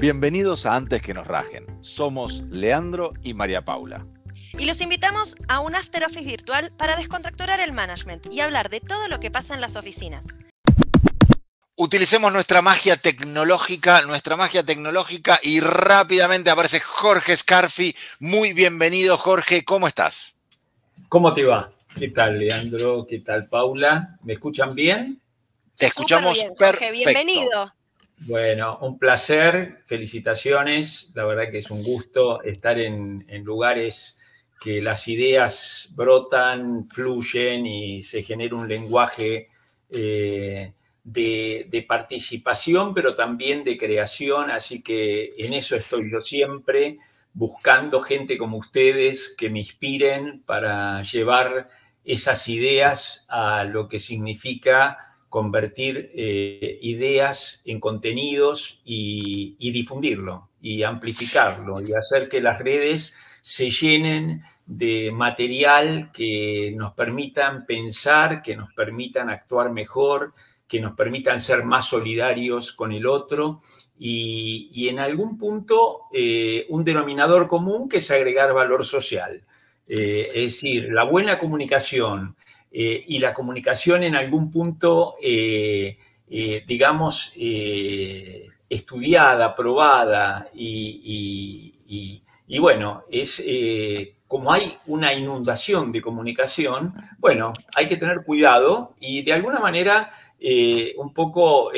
[0.00, 1.66] Bienvenidos a Antes que nos rajen.
[1.82, 4.06] Somos Leandro y María Paula.
[4.58, 8.80] Y los invitamos a un After Office virtual para descontracturar el management y hablar de
[8.80, 10.28] todo lo que pasa en las oficinas.
[11.76, 17.94] Utilicemos nuestra magia tecnológica, nuestra magia tecnológica y rápidamente aparece Jorge Scarfi.
[18.20, 20.38] Muy bienvenido Jorge, ¿cómo estás?
[21.10, 21.72] ¿Cómo te va?
[21.94, 23.04] ¿Qué tal Leandro?
[23.06, 24.16] ¿Qué tal Paula?
[24.22, 25.20] ¿Me escuchan bien?
[25.76, 27.74] Te escuchamos bien, Jorge, bienvenido.
[28.26, 31.10] Bueno, un placer, felicitaciones.
[31.14, 34.18] La verdad que es un gusto estar en, lugares
[34.60, 39.48] que las ideas brotan, fluyen y se genera un lenguaje
[39.88, 44.50] eh, de, participación, pero también de creación.
[44.50, 46.98] Así que en eso estoy yo siempre,
[47.32, 51.70] buscando gente como ustedes que me inspiren para llevar
[52.04, 61.80] esas ideas a lo que significa convertir eh, ideas en contenidos y, difundirlo y amplificarlo
[61.80, 68.74] y hacer que las redes se llenen de material que nos permitan pensar, que nos
[68.74, 70.34] permitan actuar mejor,
[70.66, 73.60] que nos permitan ser más solidarios con el otro
[73.98, 79.44] y, en algún punto eh, un denominador común que es agregar valor social.
[79.86, 82.36] Eh, es decir, la buena comunicación,
[82.72, 85.96] eh, y la comunicación en algún punto, eh,
[86.30, 87.34] eh, digamos,
[88.68, 91.74] estudiada, probada y,
[92.60, 93.44] bueno, es
[94.28, 100.12] como hay una inundación de comunicación, bueno, hay que tener cuidado y de alguna manera,
[100.96, 101.72] un poco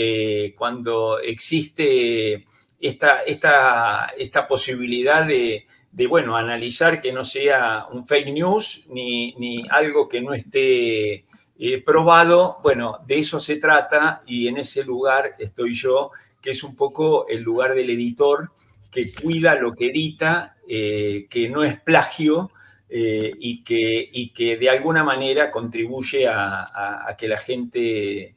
[0.59, 2.45] cuando existe
[2.79, 9.65] esta, esta, esta posibilidad de, de, bueno, analizar que no sea un fake news ni,
[9.71, 11.27] algo que no esté
[11.59, 12.59] eh, probado.
[12.63, 17.29] Bueno, de eso se trata y en ese lugar estoy yo, que es un poco
[17.29, 18.51] el lugar del editor
[18.91, 22.51] que cuida lo que edita, eh, que no es plagio
[22.89, 28.37] eh, y, que, y, que, de alguna manera contribuye a, a que la gente,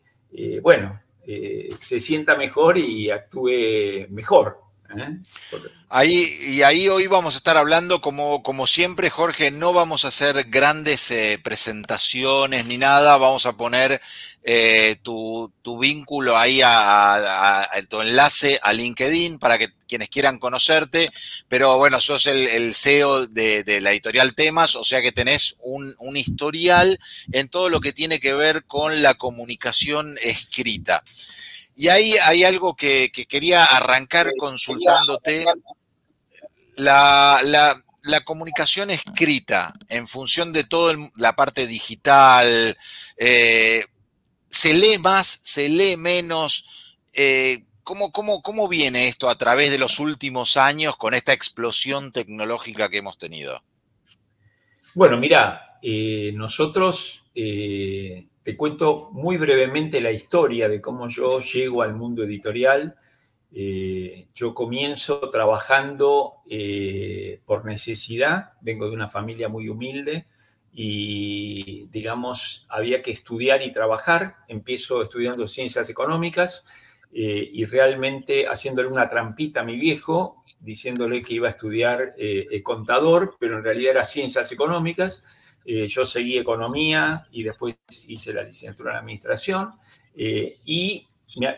[0.61, 1.01] bueno,
[1.77, 4.64] se sienta mejor y actúe mejor.
[5.89, 10.09] Ahí, y ahí hoy vamos a estar hablando, como, como siempre, Jorge, no vamos a
[10.09, 14.01] hacer grandes eh, presentaciones ni nada, vamos a poner
[14.43, 21.09] eh, tu, vínculo ahí, a, tu enlace a LinkedIn para que quienes quieran conocerte,
[21.47, 26.99] pero bueno, sos el, CEO de, la editorial Temas, o sea que tenés un, historial
[27.31, 31.03] en todo lo que tiene que ver con la comunicación escrita.
[31.75, 35.45] Y ahí hay algo que, que quería arrancar consultándote
[36.77, 37.39] la,
[38.03, 42.77] la, comunicación escrita en función de toda la parte digital,
[43.17, 43.85] eh,
[44.49, 46.65] se lee más, se lee menos.
[47.13, 52.89] Eh, ¿cómo, cómo, viene esto a través de los últimos años con esta explosión tecnológica
[52.89, 53.63] que hemos tenido?
[54.93, 57.23] Bueno, mira, eh, nosotros,
[58.45, 62.95] te cuento muy brevemente la historia de cómo yo llego al mundo editorial.
[63.51, 70.27] Eh, yo comienzo trabajando eh, por necesidad, vengo de una familia muy humilde
[70.71, 74.35] y, digamos, había que estudiar y trabajar.
[74.47, 81.33] Empiezo estudiando ciencias económicas eh, y realmente haciéndole una trampita a mi viejo, diciéndole que
[81.33, 82.13] iba a estudiar
[82.61, 85.44] contador, pero en realidad era ciencias económicas.
[85.65, 87.75] Yo seguí economía y después
[88.07, 89.73] hice la licenciatura en administración
[90.15, 91.55] y me,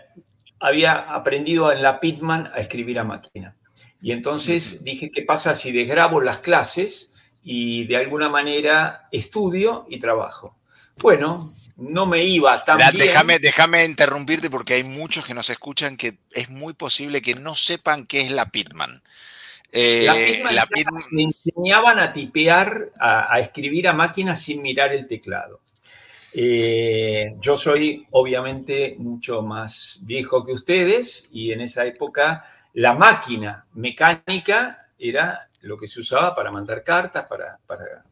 [0.59, 3.56] había aprendido en la Pitman a escribir a máquina.
[4.01, 7.13] Y entonces dije, ¿qué pasa si desgrabo las clases
[7.44, 10.57] y de alguna manera estudio y trabajo?
[10.97, 12.91] Bueno, no me iba tan bien.
[12.97, 17.56] Déjame, déjame interrumpirte porque hay muchos que nos escuchan que es muy posible que no
[17.56, 19.01] sepan qué es la Pitman.
[19.72, 20.67] Eh, la
[21.11, 25.59] me enseñaban a tipear, a escribir a máquina sin mirar el teclado.
[26.39, 33.65] Eh, yo soy obviamente mucho más viejo que ustedes y en esa época la máquina
[33.74, 37.57] mecánica era lo que se usaba para mandar cartas, para,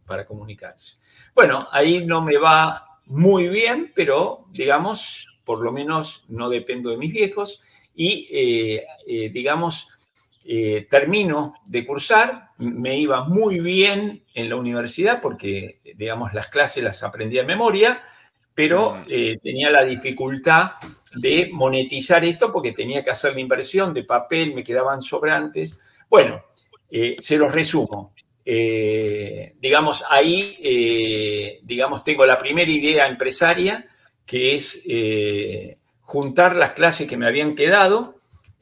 [0.06, 0.96] para, comunicarse.
[1.36, 6.98] Bueno, ahí no me va muy bien, pero digamos, por lo menos no dependo de
[6.98, 7.62] mis viejos
[7.96, 8.86] y eh,
[10.48, 16.84] eh, termino de cursar, me iba muy bien en la universidad porque, digamos, las clases
[16.84, 18.04] las aprendí de memoria,
[18.54, 20.74] pero eh, tenía la dificultad
[21.16, 25.80] de monetizar esto porque tenía que hacer la inversión de papel, me quedaban sobrantes.
[26.10, 26.44] Bueno,
[26.92, 28.14] eh, se los resumo.
[28.46, 33.88] Digamos, ahí, digamos, tengo la primera idea empresaria,
[34.28, 34.84] que es
[36.02, 38.15] juntar las clases que me habían quedado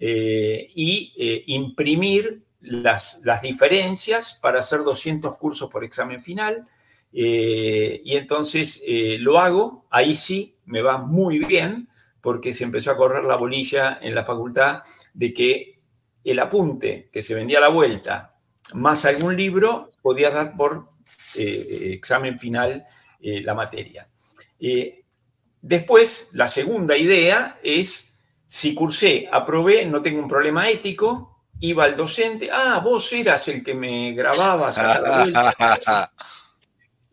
[0.05, 1.13] y
[1.47, 6.67] imprimir las, las, diferencias para hacer 200 cursos por examen final.
[7.11, 8.83] y entonces
[9.19, 11.87] lo hago, ahí sí me va muy bien,
[12.23, 14.81] porque se empezó a correr la bolilla en la facultad
[15.13, 15.73] de que
[16.23, 18.35] el apunte que se vendía a la vuelta,
[18.73, 20.87] más algún libro, podía dar por
[21.35, 22.85] eh, examen final
[23.19, 24.07] eh, la materia.
[24.59, 25.03] Eh,
[25.61, 28.12] después, la segunda idea es,
[28.45, 33.63] si cursé, aprobé, no tengo un problema ético, iba al docente, ah, vos eras el
[33.63, 36.13] que me grababas a la vuelta.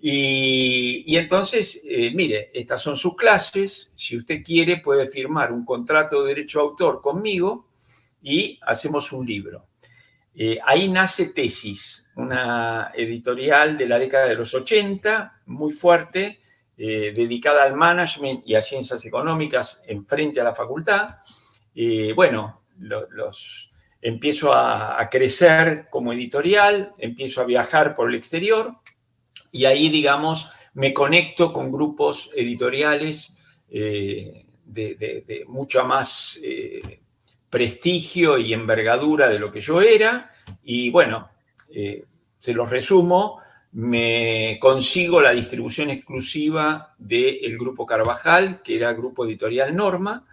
[0.02, 3.92] Y, entonces, eh, mire, estas son sus clases.
[3.94, 7.68] Si usted quiere, puede firmar un contrato de derecho de autor conmigo
[8.22, 9.66] y hacemos un libro.
[10.34, 16.39] Eh, ahí nace Tesis, una editorial de la década de los 80, muy fuerte,
[16.82, 21.18] eh, dedicada al management y a ciencias económicas en frente a la facultad.
[22.16, 28.78] bueno, los, empiezo a, crecer como editorial, empiezo a viajar por el exterior
[29.52, 33.34] y ahí, digamos, me conecto con grupos editoriales
[33.68, 37.02] eh, de, mucho más eh,
[37.50, 40.30] prestigio y envergadura de lo que yo era.
[40.64, 41.28] Y bueno,
[42.38, 43.38] se los resumo,
[43.72, 50.26] me consigo la distribución exclusiva del grupo Carvajal, que era grupo editorial Norma.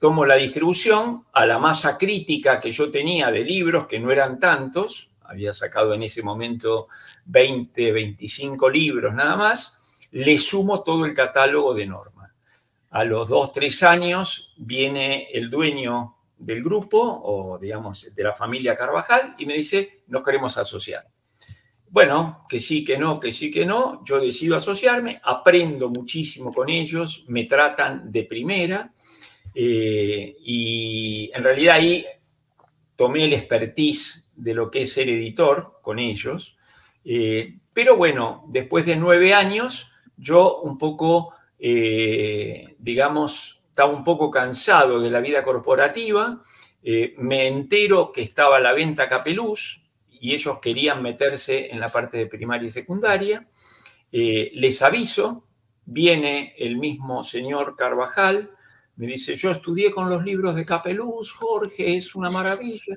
[0.00, 4.38] tomo la distribución a la masa crítica que yo tenía de libros, que no eran
[4.38, 6.88] tantos, había sacado en ese momento
[7.26, 12.34] 20, 25 libros nada más, le sumo todo el catálogo de Norma.
[12.90, 18.74] A los dos, tres años viene el dueño del grupo, o digamos, de la familia
[18.74, 21.04] Carvajal, y me dice, nos queremos asociar.
[21.90, 26.68] Bueno, que sí, que no, que sí, que no, yo decido asociarme, aprendo muchísimo con
[26.68, 28.92] ellos, me tratan de primera,
[29.54, 32.04] eh, y en realidad ahí
[32.94, 36.56] tomé el expertise de lo que es ser editor con ellos.
[37.04, 44.30] Eh, pero bueno, después de nueve años, yo un poco, eh, digamos, estaba un poco
[44.30, 46.40] cansado de la vida corporativa.
[47.18, 49.87] Me entero que estaba la venta Capeluz
[50.20, 53.46] y ellos querían meterse en la parte de primaria y secundaria.
[54.10, 55.44] les aviso,
[55.84, 58.50] viene el mismo señor Carvajal,
[58.98, 62.96] me dice, yo estudié con los libros de Capeluz, Jorge, es una maravilla.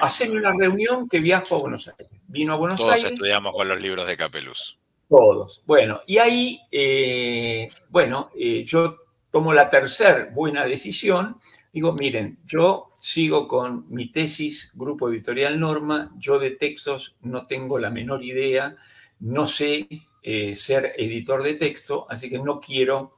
[0.00, 2.08] Haceme una reunión que viajo a Buenos Aires.
[2.28, 3.02] Vino a Buenos Todos Aires.
[3.06, 4.78] Todos estudiamos con los libros de Capeluz.
[5.08, 5.60] Todos.
[5.66, 8.98] Bueno, y ahí, eh, bueno, eh, yo
[9.32, 11.36] tomo la tercera buena decisión.
[11.72, 16.12] Digo, miren, yo sigo con mi tesis, Grupo Editorial Norma.
[16.18, 18.76] Yo de textos no tengo la menor idea.
[19.18, 19.88] No sé
[20.22, 23.12] eh, ser editor de texto, así que no quiero.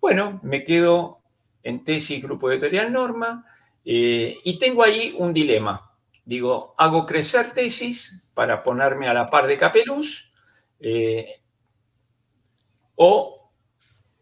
[0.00, 1.20] Bueno, me quedo
[1.62, 3.46] en tesis Grupo Editorial Norma,
[3.84, 5.92] eh, y tengo ahí un dilema.
[6.24, 10.32] Digo, hago crecer tesis para ponerme a la par de Capeluz,
[10.80, 11.40] eh,
[12.96, 13.52] o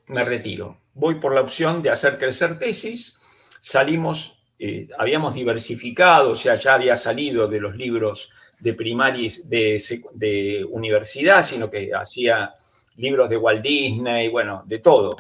[0.09, 0.77] me retiro.
[0.93, 3.17] Voy por la opción de hacer crecer tesis,
[3.61, 9.83] salimos, eh, habíamos diversificado, o sea, ya había salido de los libros de primaria de,
[10.15, 12.55] de universidad, sino que hacía
[12.97, 15.11] libros de Walt Disney, bueno, de todo,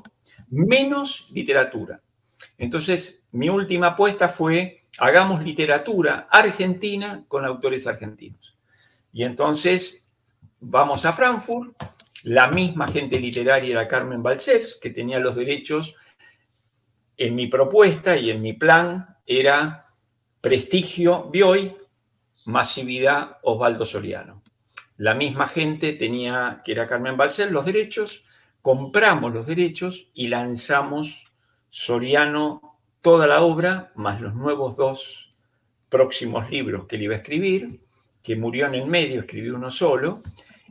[0.50, 2.00] menos literatura.
[2.58, 8.56] Entonces, mi última apuesta fue, hagamos literatura argentina con autores argentinos.
[9.12, 10.10] Y entonces,
[10.58, 11.76] vamos a Frankfurt,
[12.24, 15.94] la misma gente literaria era Carmen Balcells, que tenía los derechos.
[17.16, 19.84] En mi propuesta y en mi plan era
[20.40, 21.76] prestigio Bioy,
[22.46, 24.42] masividad Osvaldo Soriano.
[24.96, 28.24] La misma gente tenía, que era Carmen Balcells, los derechos,
[28.62, 31.26] compramos los derechos y lanzamos
[31.68, 35.34] Soriano toda la obra, más los nuevos dos
[35.88, 37.80] próximos libros que él iba a escribir,
[38.22, 40.20] que murió en el medio, escribió uno solo,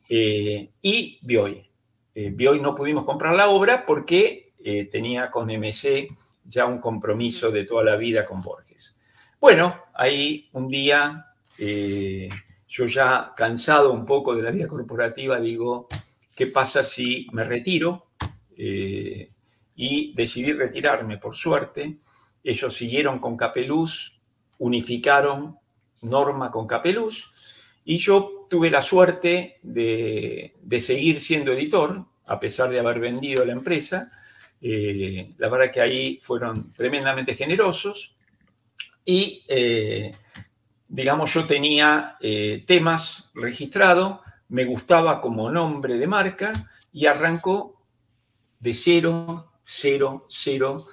[0.09, 1.69] eh, y Bioy.
[2.15, 6.09] Eh, Bioy no pudimos comprar la obra porque eh, tenía con MC
[6.47, 8.99] ya un compromiso de toda la vida con Borges.
[9.39, 11.27] Bueno, ahí un día,
[11.57, 15.87] yo ya cansado un poco de la vida corporativa, digo,
[16.35, 18.07] ¿qué pasa si me retiro?
[19.77, 21.99] y decidí retirarme, por suerte.
[22.43, 24.19] Ellos siguieron con Capeluz,
[24.57, 25.57] unificaron
[26.01, 27.31] Norma con Capeluz,
[27.85, 33.53] y yo tuve la suerte de, seguir siendo editor, a pesar de haber vendido la
[33.53, 34.07] empresa.
[34.61, 38.15] Eh, la verdad que ahí fueron tremendamente generosos
[39.05, 40.15] y, eh,
[40.87, 46.53] digamos, yo tenía eh, temas registrados, me gustaba como nombre de marca
[46.91, 47.81] y arrancó
[48.59, 50.85] de cero cero, cero,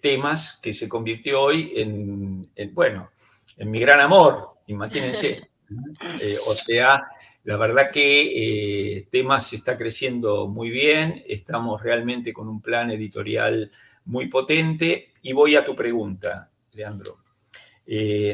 [0.00, 3.10] temas que se convirtió hoy en, bueno,
[3.56, 5.50] en mi gran amor, imagínense.
[6.46, 7.04] o sea,
[7.44, 13.70] la verdad que temas está creciendo muy bien, estamos realmente con un plan editorial
[14.04, 17.18] muy potente y voy a tu pregunta, Leandro.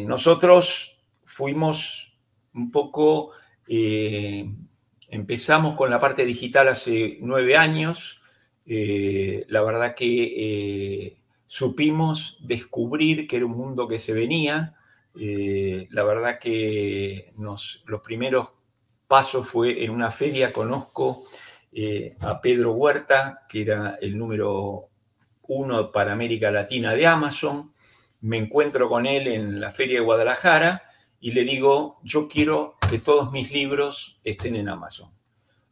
[0.03, 2.17] nosotros fuimos
[2.53, 3.33] un poco
[5.09, 8.21] Empezamos con la parte digital hace nueve años.
[8.67, 14.75] Eh, la verdad que eh, supimos descubrir que era un mundo que se venía.
[15.19, 18.49] Eh, la verdad que nos, los primeros
[19.07, 21.17] pasos fue en una feria, conozco
[22.21, 24.89] a Pedro Huerta, que era el número
[25.49, 27.73] uno para América Latina de Amazon.
[28.23, 30.83] Me encuentro con él en la feria de Guadalajara
[31.21, 35.11] y le digo, yo quiero que todos mis libros estén en Amazon.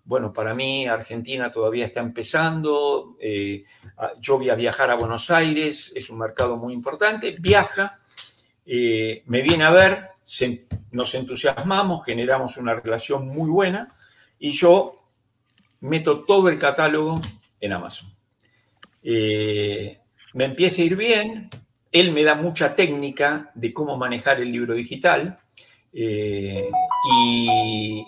[0.05, 3.64] Bueno, para mí Argentina todavía está empezando, eh,
[4.21, 7.91] yo voy a viajar a Buenos Aires, es un mercado muy importante, viaja,
[8.67, 10.11] eh, me viene a ver,
[10.90, 13.95] nos entusiasmamos, generamos una relación muy buena
[14.38, 15.02] y yo
[15.81, 17.21] meto todo el catálogo
[17.61, 18.14] en Amazon.
[19.02, 19.99] Eh,
[20.33, 21.50] me empieza a ir bien,
[21.93, 25.38] él me da mucha técnica de cómo manejar el libro digital.
[25.93, 26.69] Eh,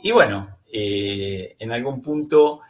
[0.03, 2.61] y, bueno, eh, en algún punto,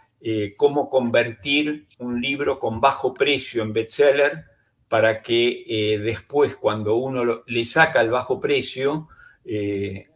[0.56, 4.46] cómo convertir un libro con bajo precio en bestseller
[4.88, 9.08] para que después, cuando uno le saca el bajo precio,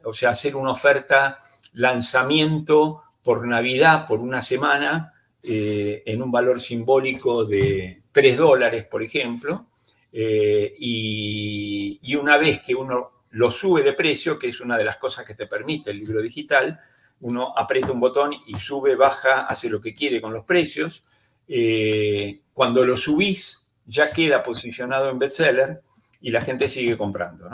[0.05, 1.39] o sea, hacer una oferta
[1.75, 9.67] lanzamiento por Navidad, por una semana, en un valor simbólico de 3 dólares, por ejemplo,
[10.13, 14.97] eh, y, una vez que uno lo sube de precio, que es una de las
[14.97, 16.79] cosas que te permite el libro digital,
[17.21, 21.05] uno aprieta un botón y sube, baja, hace lo que quiere con los precios.
[21.47, 25.81] Eh, cuando lo subís, ya queda posicionado en bestseller
[26.21, 27.49] y la gente sigue comprando.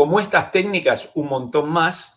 [0.00, 2.16] Como estas técnicas, un montón más.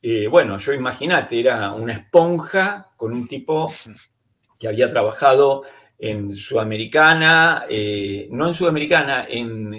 [0.00, 3.72] Eh, bueno, yo imagínate, era una esponja con un tipo
[4.56, 5.62] que había trabajado
[5.98, 9.74] en Sudamericana, eh, no en Sudamericana, en,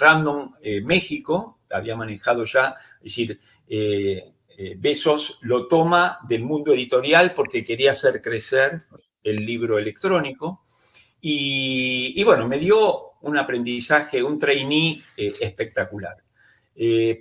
[0.00, 3.38] Random eh, México, había manejado ya, es decir,
[4.78, 8.80] Besos lo toma del mundo editorial porque quería hacer crecer
[9.22, 10.62] el libro electrónico.
[11.20, 16.16] Y, bueno, me dio un aprendizaje, un trainee espectacular.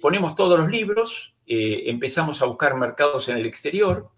[0.02, 4.10] Ponemos todos los libros, empezamos a buscar mercados en el exterior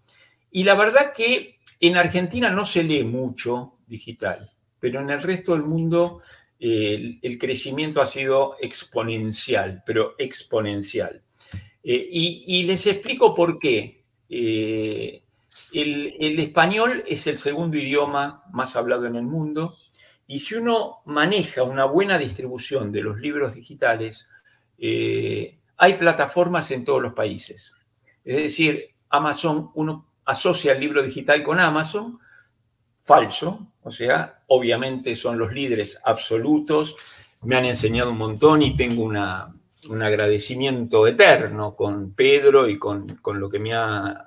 [0.51, 5.53] y la verdad que en Argentina no se lee mucho digital, pero en el resto
[5.53, 6.19] del mundo
[6.59, 11.21] el, crecimiento ha sido exponencial, pero exponencial.
[11.83, 14.01] Eh, y, les explico por qué.
[14.29, 15.23] Eh,
[15.73, 19.77] el, español es el segundo idioma más hablado en el mundo
[20.27, 24.27] y si uno maneja una buena distribución de los libros digitales,
[24.79, 27.75] eh, hay plataformas en todos los países.
[28.23, 32.19] Es decir, Amazon, uno asocia el libro digital con Amazon,
[33.03, 36.95] falso, o sea, obviamente son los líderes absolutos,
[37.43, 39.17] me han enseñado un montón y tengo un
[40.03, 44.25] agradecimiento eterno con Pedro y con, lo que me ha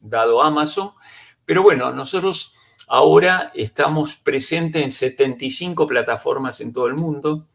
[0.00, 0.92] dado Amazon.
[1.44, 2.54] Pero bueno, nosotros
[2.88, 7.48] ahora estamos presentes en 75 plataformas en todo el mundo.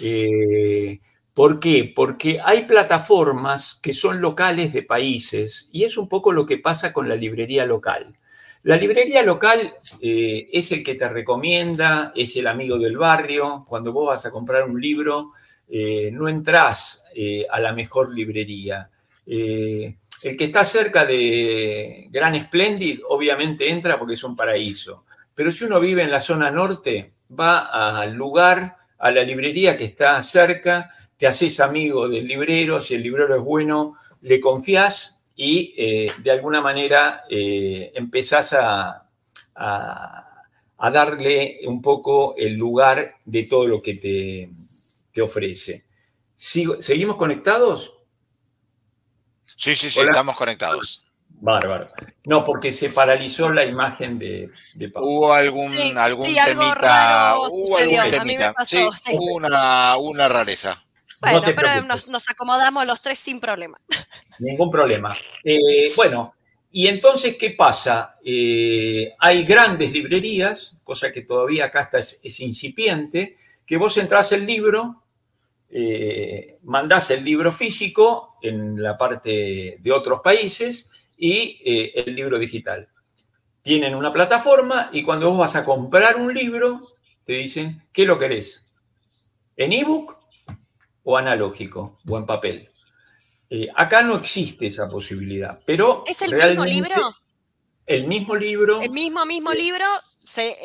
[0.00, 1.00] Eh,
[1.36, 1.92] ¿Por qué?
[1.94, 6.94] Porque hay plataformas que son locales de países y es un poco lo que pasa
[6.94, 8.16] con la librería local.
[8.62, 13.66] La librería local eh, es el que te recomienda, es el amigo del barrio.
[13.68, 15.32] Cuando vos vas a comprar un libro,
[15.68, 18.88] eh, no entras eh, a la mejor librería.
[19.26, 19.94] el
[20.38, 25.04] que está cerca de Gran Splendid, obviamente entra porque es un paraíso.
[25.34, 29.84] Pero si uno vive en la zona norte, va al lugar, a la librería que
[29.84, 35.74] está cerca, te haces amigo del librero, si el librero es bueno, le confías y
[35.76, 39.02] eh, de alguna manera eh, empezás a,
[40.92, 44.50] darle un poco el lugar de todo lo que te,
[45.12, 45.84] te ofrece.
[46.34, 47.94] ¿Seguimos conectados?
[49.56, 51.06] Sí, sí, sí, estamos conectados.
[51.28, 51.90] Bárbaro.
[52.24, 57.36] No, porque se paralizó la imagen de, de Hubo algún, algún temita.
[57.50, 58.54] Hubo algún temita.
[58.64, 58.78] sí,
[59.12, 60.82] hubo una, una rareza.
[61.20, 63.80] Bueno, pero nos, acomodamos los tres sin problema.
[64.38, 65.14] Ningún problema.
[65.44, 66.34] Eh, bueno,
[66.70, 68.18] y entonces, ¿qué pasa?
[68.24, 74.46] Eh, hay grandes librerías, cosa que todavía acá está, es, incipiente, que vos entrás el
[74.46, 75.02] libro,
[75.70, 81.58] eh, mandás el libro físico en la parte de otros países y
[81.94, 82.88] el libro digital.
[83.62, 86.80] Tienen una plataforma y cuando vos vas a comprar un libro,
[87.24, 88.70] te dicen, ¿qué lo querés?
[89.56, 90.25] ¿En ebook
[91.06, 92.68] o analógico o en papel?
[93.48, 96.02] Eh, acá no existe esa posibilidad, pero...
[96.06, 97.14] ¿Es el mismo libro?
[97.86, 98.82] El mismo libro.
[98.82, 99.84] El mismo, mismo libro,
[100.18, 100.56] se,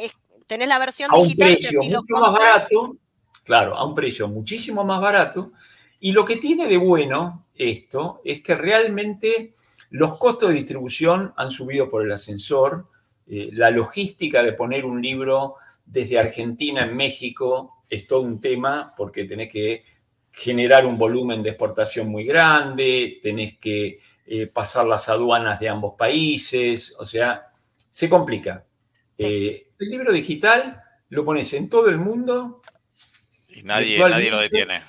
[0.48, 1.48] tenés la versión a digital.
[1.48, 2.98] un precio mucho más barato,
[3.44, 5.52] claro, a un precio muchísimo más barato.
[6.00, 9.52] Y lo que tiene de bueno esto es que realmente
[9.92, 12.88] los costos de distribución han subido por el ascensor.
[13.28, 18.94] Eh, la logística de poner un libro desde Argentina en México es todo un tema
[18.98, 19.84] porque tenés que
[20.32, 25.96] generar un volumen de exportación muy grande, tenés que eh, pasar las aduanas de ambos
[25.98, 27.52] países, o sea,
[27.90, 28.66] se complica.
[29.18, 32.62] Eh, el libro digital lo pones en todo el mundo.
[33.50, 34.82] Y nadie, nadie lo detiene.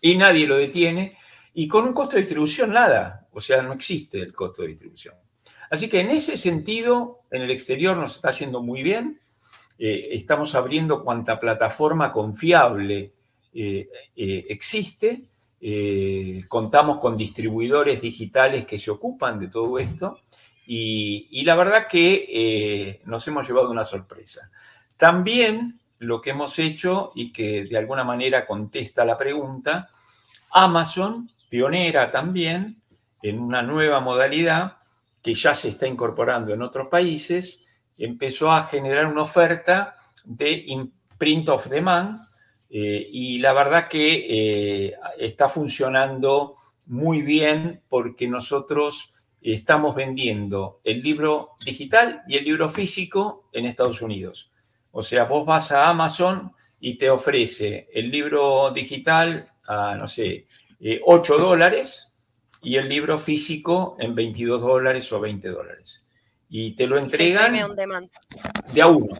[0.00, 1.16] Y nadie lo detiene.
[1.54, 3.28] Y con un costo de distribución nada.
[3.32, 5.14] O sea, no existe el costo de distribución.
[5.70, 9.20] Así que en ese sentido, en el exterior nos está yendo muy bien.
[9.78, 13.12] Eh, estamos abriendo cuanta plataforma confiable
[13.54, 15.24] eh, eh, existe.
[16.48, 20.20] contamos con distribuidores digitales que se ocupan de todo esto.
[20.66, 24.50] Y, la verdad que nos hemos llevado una sorpresa.
[24.96, 29.88] También lo que hemos hecho y que de alguna manera contesta la pregunta,
[30.50, 32.82] Amazon, pionera también,
[33.22, 34.76] en una nueva modalidad
[35.22, 37.64] que ya se está incorporando en otros países,
[37.98, 40.88] empezó a generar una oferta de
[41.18, 42.16] print of demand
[42.70, 46.54] eh, y la verdad que eh, está funcionando
[46.86, 54.02] muy bien porque nosotros estamos vendiendo el libro digital y el libro físico en Estados
[54.02, 54.50] Unidos.
[54.92, 60.46] O sea, vos vas a Amazon y te ofrece el libro digital a, no sé,
[61.04, 62.14] 8 eh, dólares
[62.62, 66.04] y el libro físico en 22 dólares o 20 dólares.
[66.50, 67.52] Y te lo entregan
[68.72, 69.14] de a uno,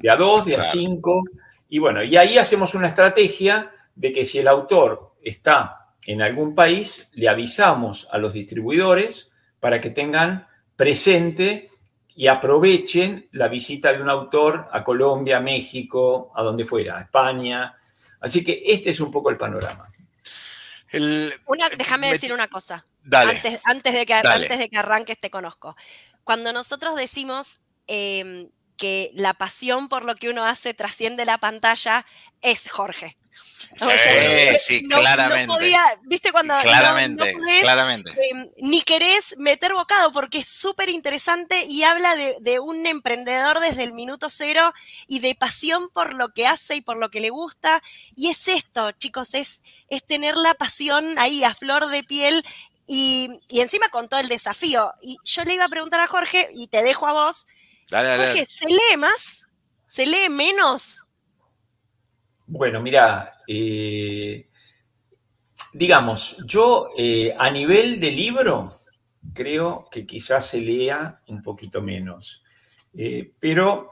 [0.00, 1.22] de a dos, de a cinco.
[1.70, 6.54] Y bueno, y ahí hacemos una estrategia de que si el autor está en algún
[6.54, 10.46] país, le avisamos a los distribuidores para que tengan
[10.76, 11.70] presente
[12.14, 17.74] y aprovechen la visita de un autor a Colombia, México, a donde fuera, a España.
[18.20, 19.90] Así que este es un poco el panorama
[21.76, 22.84] déjame decir una cosa.
[23.12, 23.42] Antes,
[23.94, 25.76] de que, antes de que arranques te conozco.
[26.24, 32.06] Cuando nosotros decimos em, que la pasión por lo que uno hace trasciende la pantalla,
[32.40, 33.18] es Jorge.
[33.76, 33.86] Sí,
[34.58, 35.54] sí, claramente.
[36.02, 38.10] ¿Viste cuando claramente, claramente.
[38.30, 43.84] Em, ni querés meter bocado porque es súper interesante y habla de, un emprendedor desde
[43.84, 44.72] el minuto cero
[45.06, 47.82] y de pasión por lo que hace y por lo que le gusta.
[48.16, 52.42] Y es esto, chicos, es, es tener la pasión ahí a flor de piel
[52.92, 54.92] y, encima con todo el desafío.
[55.00, 57.46] Y yo le iba a preguntar a Jorge, y te dejo a vos,
[57.90, 59.46] Jorge, ¿se lee más?
[59.86, 61.02] ¿Se lee menos?
[62.46, 64.48] Bueno, mira, eh,
[65.72, 68.76] digamos, yo eh, a nivel de libro
[69.34, 72.42] creo que quizás se lea un poquito menos,
[72.96, 73.90] eh, pero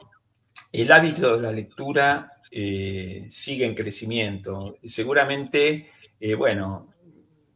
[0.72, 4.78] el hábito de la lectura sigue en crecimiento.
[4.82, 5.92] Seguramente,
[6.36, 6.94] bueno,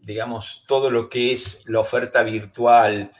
[0.00, 3.11] digamos, todo lo que es la oferta virtual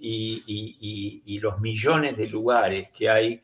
[0.00, 3.42] y, los millones de lugares que hay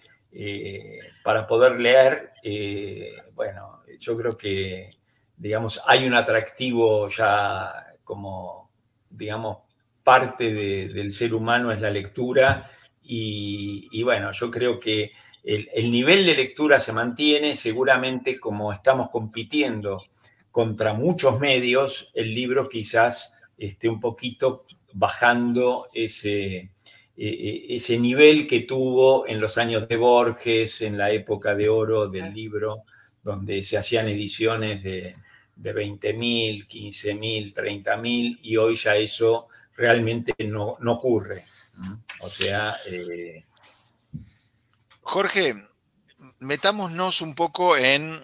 [1.22, 4.96] para poder leer, eh, bueno, yo creo que,
[5.36, 8.70] digamos, hay un atractivo ya como,
[9.10, 9.58] digamos,
[10.02, 10.52] parte
[10.88, 12.70] del ser humano es la lectura
[13.02, 15.12] y, bueno, yo creo que
[15.44, 20.02] el, nivel de lectura se mantiene, seguramente como estamos compitiendo
[20.50, 24.64] contra muchos medios, el libro quizás esté un poquito
[24.98, 26.70] bajando ese, e,
[27.16, 32.08] e, ese nivel que tuvo en los años de Borges, en la época de oro
[32.08, 32.82] del libro,
[33.22, 35.14] donde se hacían ediciones de,
[35.54, 41.44] de 20.000, 15.000, 30.000, y hoy ya eso realmente no, ocurre.
[42.22, 42.76] O sea...
[42.86, 43.44] Eh,
[45.02, 45.54] Jorge,
[46.40, 48.20] metámonos un poco en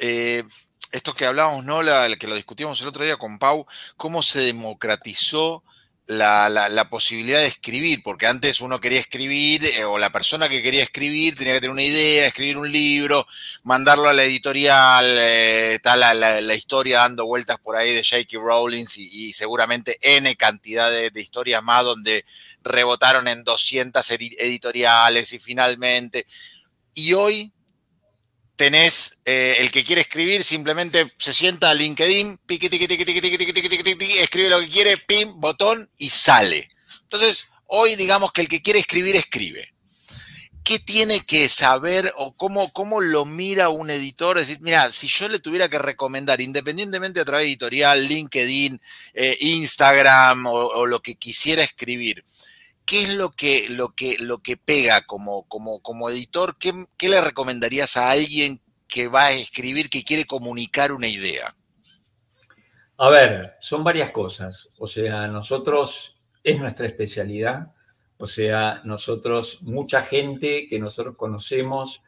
[0.00, 0.42] eh,
[0.90, 1.82] esto que hablábamos, ¿no?
[1.82, 5.62] La, que lo discutimos el otro día con Pau, cómo se democratizó
[6.06, 10.82] la, posibilidad de escribir, porque antes uno quería escribir, eh, o la persona que quería
[10.82, 13.26] escribir tenía que tener una idea, escribir un libro,
[13.62, 18.38] mandarlo a la editorial, eh, está la, historia dando vueltas por ahí de J.K.
[18.38, 22.24] Rowling y, seguramente N cantidad de, de, historias más donde
[22.62, 26.26] rebotaron en 200 editoriales y finalmente.
[26.94, 27.53] Y hoy
[28.56, 35.40] tenés el que quiere escribir, simplemente se sienta a LinkedIn, escribe lo que quiere, pim,
[35.40, 36.68] botón y sale.
[37.02, 39.74] Entonces, hoy digamos que el que quiere escribir, escribe.
[40.64, 44.38] ¿qué tiene que saber o cómo, cómo lo mira un editor?
[44.38, 48.80] Es decir, mira, si yo le tuviera que recomendar, independientemente a través de editorial, LinkedIn,
[49.12, 52.24] eh, Instagram o, lo que quisiera escribir,
[52.84, 56.56] ¿qué es lo que, lo que, lo que pega como, como, como editor?
[56.58, 61.54] ¿Qué, ¿Qué le recomendarías a alguien que va a escribir, que quiere comunicar una idea?
[62.96, 64.76] A ver, son varias cosas.
[64.78, 67.72] O sea, nosotros es nuestra especialidad.
[68.18, 72.02] O sea, nosotros, mucha gente que nosotros conocemos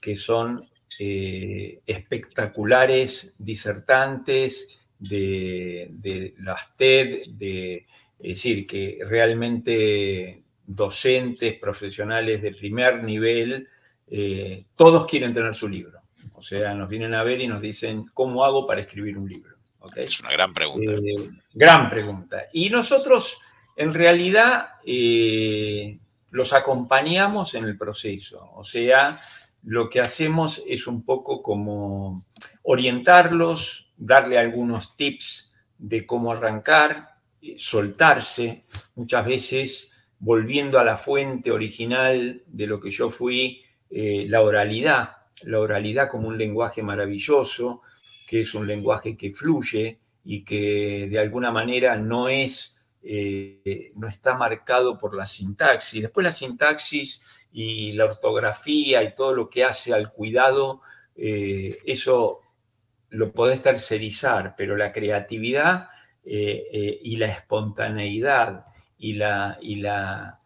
[0.00, 0.68] que son
[0.98, 7.86] eh, espectaculares disertantes de, de, las TED, de,
[8.22, 13.68] es decir, que realmente docentes, profesionales de primer nivel,
[14.06, 16.00] eh, todos quieren tener su libro.
[16.34, 19.56] O sea, nos vienen a ver y nos dicen, ¿cómo hago para escribir un libro?
[19.96, 20.92] Es una gran pregunta.
[20.92, 22.42] Eh, gran pregunta.
[22.52, 23.40] Y nosotros,
[23.76, 25.98] en realidad, eh,
[26.30, 28.52] los acompañamos en el proceso.
[28.54, 29.18] O sea,
[29.64, 32.24] lo que hacemos es un poco como
[32.62, 37.11] orientarlos, darle algunos tips de cómo arrancar,
[37.56, 38.62] soltarse,
[38.94, 45.16] muchas veces volviendo a la fuente original de lo que yo fui, eh, la oralidad,
[45.42, 47.82] la oralidad como un lenguaje maravilloso,
[48.26, 54.06] que es un lenguaje que fluye y que de alguna manera no es, eh, no
[54.06, 56.02] está marcado por la sintaxis.
[56.02, 60.82] Después la sintaxis y la ortografía y todo lo que hace al cuidado,
[61.16, 62.40] eh, eso
[63.10, 65.88] lo podés tercerizar, pero la creatividad
[66.24, 68.66] eh, y la espontaneidad
[68.98, 70.38] y la, y la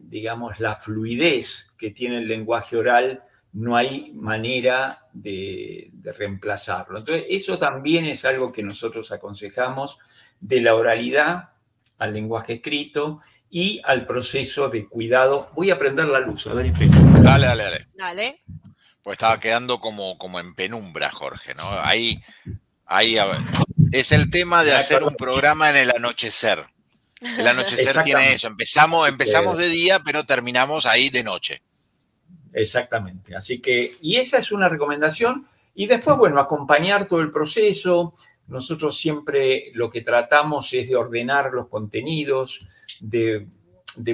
[0.00, 6.98] digamos, la fluidez que tiene el lenguaje oral, no hay manera de, reemplazarlo.
[6.98, 9.98] Entonces, eso también es algo que nosotros aconsejamos
[10.40, 11.50] de la oralidad
[11.98, 15.50] al lenguaje escrito y al proceso de cuidado.
[15.54, 16.96] Voy a prender la luz, a ver, espera.
[17.22, 17.88] Dale, dale, dale.
[17.94, 18.42] Dale.
[19.02, 21.64] Pues estaba quedando como, como en penumbra, Jorge, ¿no?
[21.82, 22.22] Ahí,
[22.86, 23.38] ahí, a ver.
[23.92, 26.64] Es el tema de hacer un programa en el anochecer.
[27.20, 28.48] El anochecer tiene eso.
[28.48, 31.62] Empezamos, empezamos de día, pero terminamos ahí de noche.
[32.54, 33.36] Exactamente.
[33.36, 35.46] Así que, y esa es una recomendación.
[35.74, 38.14] Y después, bueno, acompañar todo el proceso.
[38.46, 42.66] Nosotros siempre lo que tratamos es de ordenar los contenidos,
[43.00, 43.46] de,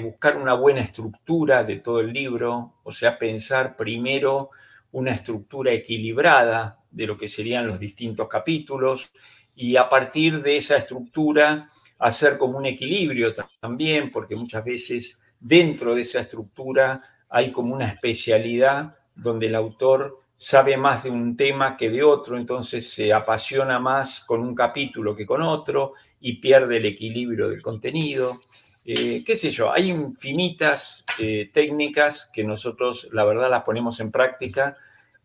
[0.03, 4.51] buscar una buena estructura de todo el libro, o sea, pensar primero
[4.91, 9.13] una estructura equilibrada de lo que serían los distintos capítulos
[9.61, 11.69] y a partir de esa estructura
[11.99, 17.89] hacer como un equilibrio también, porque muchas veces dentro de esa estructura hay como una
[17.89, 23.81] especialidad donde el autor sabe más de un tema que de otro, entonces se apasiona
[23.81, 28.41] más con un capítulo que con otro y pierde el equilibrio del contenido.
[28.85, 34.13] Eh, qué sé yo, hay infinitas eh, técnicas que nosotros, la verdad, las ponemos en
[34.13, 34.77] práctica.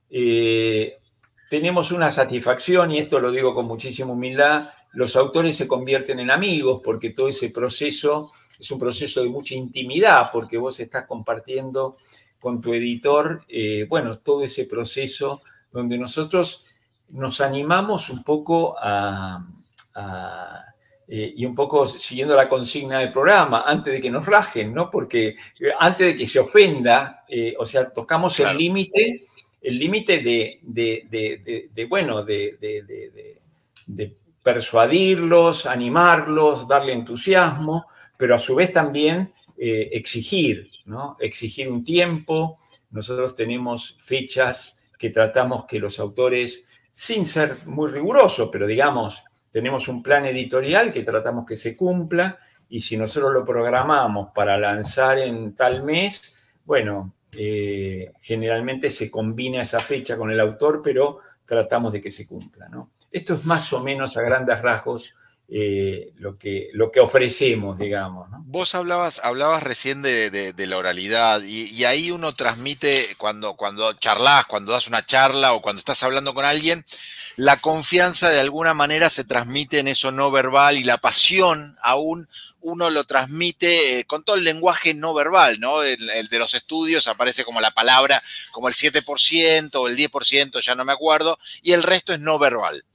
[0.09, 0.97] Eh,
[1.53, 6.31] tenemos una satisfacción, y esto lo digo con muchísima humildad, los autores se convierten en
[6.31, 11.97] amigos porque todo ese proceso es un proceso de mucha intimidad porque vos estás compartiendo
[12.39, 16.65] con tu editor, eh, bueno, todo ese proceso donde nosotros
[17.09, 19.45] nos animamos un poco a,
[21.07, 24.89] eh, y un poco siguiendo la consigna del programa, antes de que nos rajen, ¿no?
[24.89, 25.35] Porque eh,
[25.79, 27.23] antes de que se ofenda,
[27.59, 29.25] o sea, tocamos el límite,
[29.63, 33.41] el límite de, bueno, de,
[34.43, 37.85] persuadirlos, animarlos, darle entusiasmo,
[38.17, 40.69] pero a su vez también eh, exigir.
[41.19, 42.59] Exigir un tiempo.
[42.91, 49.87] Nosotros tenemos fechas que tratamos que los autores, sin ser muy rigurosos, pero digamos, tenemos
[49.87, 55.19] un plan editorial que tratamos que se cumpla y si nosotros lo programamos para lanzar
[55.19, 61.93] en tal mes, bueno, eh, generalmente se combina esa fecha con el autor, pero tratamos
[61.93, 62.67] de que se cumpla.
[63.11, 65.13] Esto es más o menos a grandes rasgos
[65.49, 68.27] eh, lo, que, ofrecemos, digamos.
[68.45, 74.71] Vos hablabas, hablabas recién de, la oralidad y, ahí uno transmite cuando, cuando charlas, cuando
[74.71, 76.83] das una charla o cuando estás hablando con alguien,
[77.35, 82.27] la confianza de alguna manera se transmite en eso no verbal y la pasión aún
[82.63, 85.83] uno lo transmite eh, con todo el lenguaje no verbal, ¿no?
[85.83, 88.21] El, el, de los estudios aparece como la palabra,
[88.51, 92.39] como el 7% o el 10%, ya no me acuerdo, y el resto es no
[92.39, 92.85] verbal.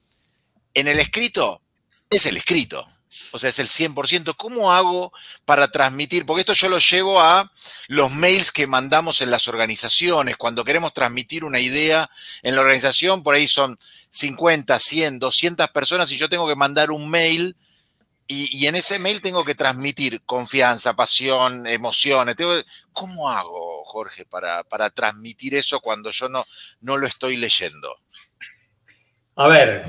[0.75, 1.63] En el escrito
[2.11, 2.85] es el escrito.
[3.33, 4.35] O sea, es el 100%.
[4.37, 5.13] ¿Cómo hago
[5.45, 6.25] para transmitir?
[6.25, 7.51] Porque esto yo lo llevo a
[7.89, 10.37] los mails que mandamos en las organizaciones.
[10.37, 12.09] Cuando queremos transmitir una idea
[12.43, 13.79] en la organización, por ahí son
[14.11, 17.57] 50, 100, 200 personas y yo tengo que mandar un mail
[18.31, 22.37] y, en ese mail tengo que transmitir confianza, pasión, emociones.
[22.93, 26.45] ¿Cómo hago, Jorge, para, para, transmitir eso cuando yo no,
[26.83, 27.89] no lo estoy leyendo?
[29.37, 29.85] A ver,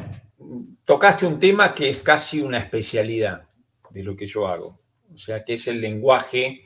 [0.86, 3.46] tocaste un tema que es casi una especialidad
[3.90, 4.80] de lo que yo hago,
[5.14, 6.66] o sea, que es el lenguaje.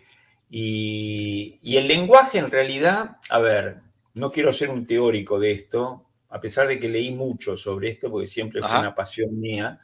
[0.51, 3.79] Y, y el lenguaje en realidad, a ver,
[4.13, 8.11] no quiero ser un teórico de esto, a pesar de que leí mucho sobre esto,
[8.11, 9.79] porque siempre fue una pasión mía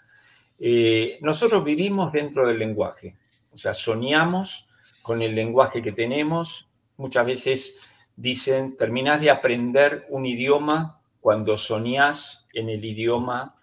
[0.59, 3.15] eh, nosotros vivimos dentro del lenguaje,
[3.51, 4.67] o sea, soñamos
[5.01, 6.67] con el lenguaje que tenemos.
[6.97, 7.77] Muchas veces
[8.15, 13.55] dicen, terminás de aprender un idioma cuando soñás en el idioma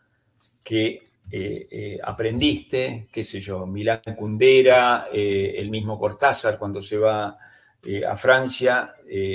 [0.65, 7.37] que eh, eh, aprendiste, qué sé yo, Milán Kundera, el mismo Cortázar cuando se va
[8.09, 8.95] a Francia,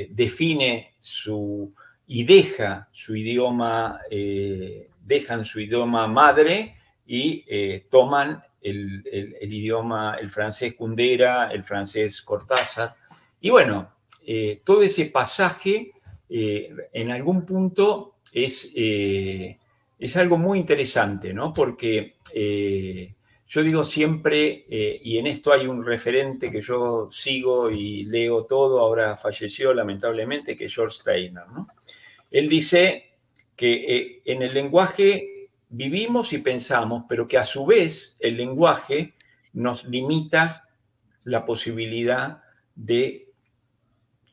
[0.10, 1.74] define su
[2.08, 4.02] y deja su idioma,
[5.06, 6.81] dejan su idioma madre
[7.14, 9.04] y eh, toman el,
[9.42, 12.96] idioma, el francés Kundera, el francés Cortázar.
[13.42, 13.96] Y bueno,
[14.26, 15.92] eh, todo ese pasaje
[16.30, 21.54] eh, en algún punto es, es, algo muy interesante, ¿no?
[21.54, 22.16] Porque
[23.46, 24.66] yo digo siempre,
[25.04, 30.56] y en esto hay un referente que yo sigo y leo todo, ahora falleció lamentablemente,
[30.56, 31.68] que es George Steiner, ¿no?
[32.32, 33.18] Él dice
[33.58, 35.41] que en el lenguaje
[35.72, 39.16] vivimos y pensamos, pero que a su vez el lenguaje
[39.54, 40.70] nos limita
[41.24, 42.44] la posibilidad
[42.76, 43.32] de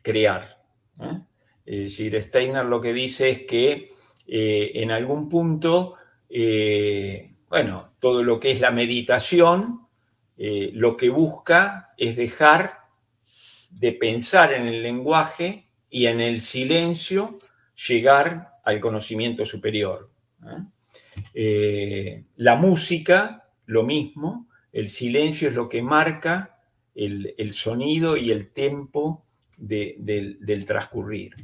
[0.02, 0.62] crear.
[1.00, 1.88] ¿eh?
[1.88, 3.90] Steiner lo que dice es que
[4.26, 5.96] eh, en algún punto,
[6.28, 9.86] eh, bueno, todo lo que es la meditación,
[10.36, 12.78] lo que busca es dejar
[13.70, 17.38] de pensar en el lenguaje y en el silencio
[17.88, 20.10] llegar al conocimiento superior.
[20.42, 20.64] Eh,
[21.34, 26.58] la música, lo mismo, el silencio es lo que marca
[26.94, 29.24] el, sonido y el tempo
[29.56, 31.34] del, transcurrir.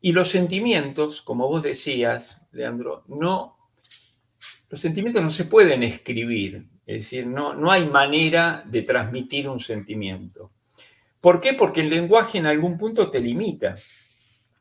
[0.00, 3.56] Y los sentimientos, como vos decías, Leandro, no,
[4.68, 9.60] los sentimientos no se pueden escribir, es decir, no, no hay manera de transmitir un
[9.60, 10.52] sentimiento.
[11.20, 11.52] ¿Por qué?
[11.54, 13.76] Porque el lenguaje en algún punto te limita.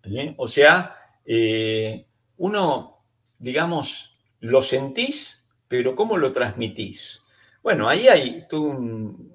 [0.04, 0.34] ¿eh?
[0.38, 2.06] O sea, eh,
[2.38, 3.06] uno,
[3.38, 4.09] digamos,
[4.40, 7.22] lo sentís, pero ¿cómo lo transmitís?
[7.62, 9.34] Bueno, ahí hay un,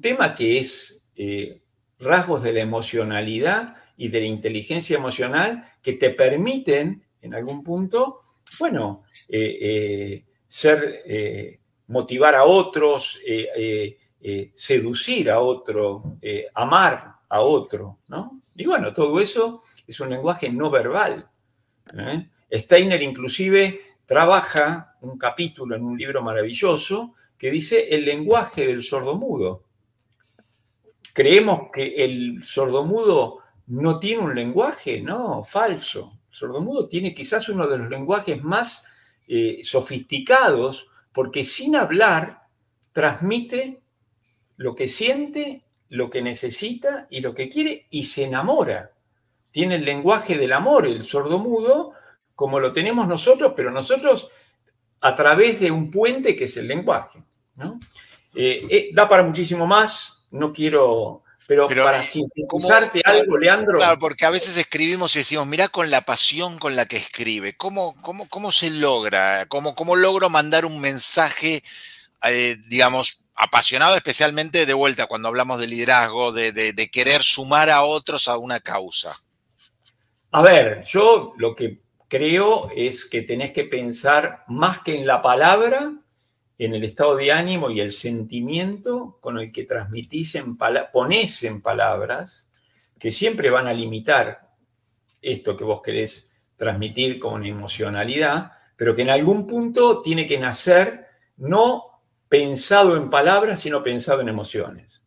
[0.00, 1.60] tema que es eh,
[1.98, 8.20] rasgos de la emocionalidad y de la inteligencia emocional que te permiten, en algún punto,
[8.58, 13.20] bueno, eh, eh, ser, motivar a otros,
[14.54, 16.18] seducir a otro,
[16.54, 18.40] amar a otro, ¿no?
[18.54, 21.28] Y bueno, todo eso es un lenguaje no verbal.
[22.50, 29.64] Steiner inclusive trabaja un capítulo en un libro maravilloso que dice el lenguaje del sordomudo.
[31.12, 36.12] Creemos que el sordomudo no tiene un lenguaje, no, falso.
[36.30, 38.84] El sordomudo tiene quizás uno de los lenguajes más
[39.26, 42.42] eh, sofisticados porque sin hablar
[42.92, 43.82] transmite
[44.56, 48.92] lo que siente, lo que necesita y lo que quiere y se enamora.
[49.50, 51.92] Tiene el lenguaje del amor, el sordomudo,
[52.36, 54.30] como lo tenemos nosotros, pero nosotros
[55.00, 57.18] a través de un puente que es el lenguaje.
[58.34, 63.78] Eh, eh, da para muchísimo más, no quiero, pero, para sintetizarte algo, Leandro.
[63.78, 67.56] Claro, porque a veces escribimos y decimos, mira con la pasión con la que escribe,
[67.56, 69.46] ¿cómo, cómo, cómo se logra?
[69.46, 71.64] ¿Cómo, ¿Cómo logro mandar un mensaje,
[72.24, 78.28] eh, digamos, apasionado, especialmente de vuelta cuando hablamos de liderazgo, de querer sumar a otros
[78.28, 79.18] a una causa?
[80.32, 85.22] A ver, yo lo que creo es que tenés que pensar más que en la
[85.22, 85.92] palabra,
[86.58, 91.60] en el estado de ánimo y el sentimiento con el que transmitís, en ponés en
[91.60, 92.50] palabras,
[92.98, 94.48] que siempre van a limitar
[95.20, 101.06] esto que vos querés transmitir con emocionalidad, pero que en algún punto tiene que nacer
[101.36, 101.84] no
[102.28, 105.06] pensado en palabras, sino pensado en emociones,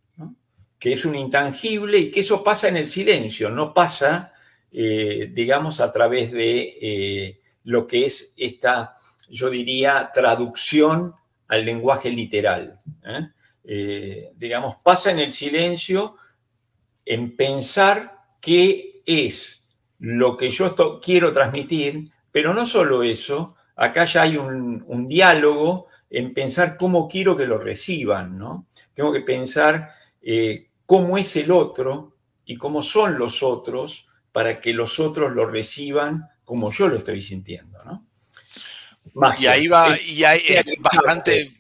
[0.78, 4.34] que es un intangible y que eso pasa en el silencio, no pasa
[4.72, 8.96] eh, digamos, a través de eh, lo que es esta,
[9.30, 11.14] yo diría, traducción
[11.48, 12.80] al lenguaje literal.
[13.04, 14.32] ¿eh?
[14.36, 16.16] digamos, pasa en el silencio
[17.06, 19.68] en pensar qué es
[20.00, 26.34] lo que yo quiero transmitir, pero no solo eso, acá ya hay un, diálogo en
[26.34, 28.68] pensar cómo quiero que lo reciban, ¿no?
[28.96, 29.90] Tengo que pensar
[30.86, 34.09] cómo es el otro y cómo son los otros
[34.40, 37.78] para que los otros lo reciban como yo lo estoy sintiendo.
[37.84, 38.08] ¿no?
[39.38, 40.42] Y ahí va, y hay
[40.78, 41.52] bastante,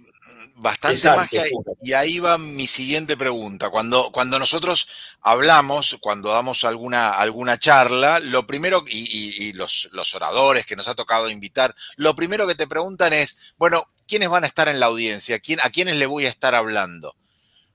[0.55, 1.43] bastante magia
[1.81, 3.69] y ahí va mi siguiente pregunta.
[3.69, 4.87] Cuando, cuando nosotros
[5.19, 10.95] hablamos, cuando damos alguna, alguna charla, lo primero, y, los, los, oradores que nos ha
[10.95, 14.85] tocado invitar, lo primero que te preguntan es, bueno, ¿quiénes van a estar en la
[14.85, 15.39] audiencia?
[15.39, 17.13] ¿Quién, ¿A quiénes le voy a estar hablando?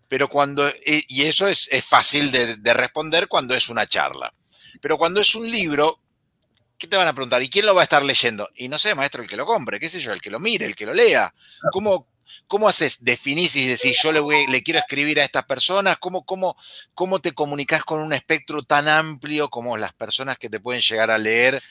[0.09, 4.33] Pero cuando, eh, y eso es, es fácil de, de responder cuando es una charla.
[4.85, 5.99] Pero cuando es un libro,
[6.77, 7.43] ¿qué te van a preguntar?
[7.43, 8.51] ¿Y quién lo va a estar leyendo?
[8.55, 10.67] Y no sé, maestro, el que lo compre, qué sé yo, el que lo mire,
[10.67, 11.33] el que lo lea.
[11.73, 12.07] ¿Cómo,
[12.47, 15.97] cómo haces, definís y decís, yo le, voy, le quiero escribir a estas personas?
[16.01, 16.59] ¿Cómo, cómo,
[16.93, 21.11] ¿Cómo te comunicas con un espectro tan amplio como las personas que te pueden llegar
[21.11, 21.63] a leer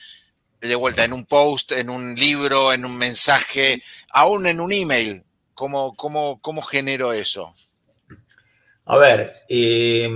[0.60, 5.22] de vuelta en un post, en un libro, en un mensaje, aún en un email?
[5.54, 7.54] ¿Cómo, cómo, cómo genero eso?
[8.86, 10.08] A ver, eh,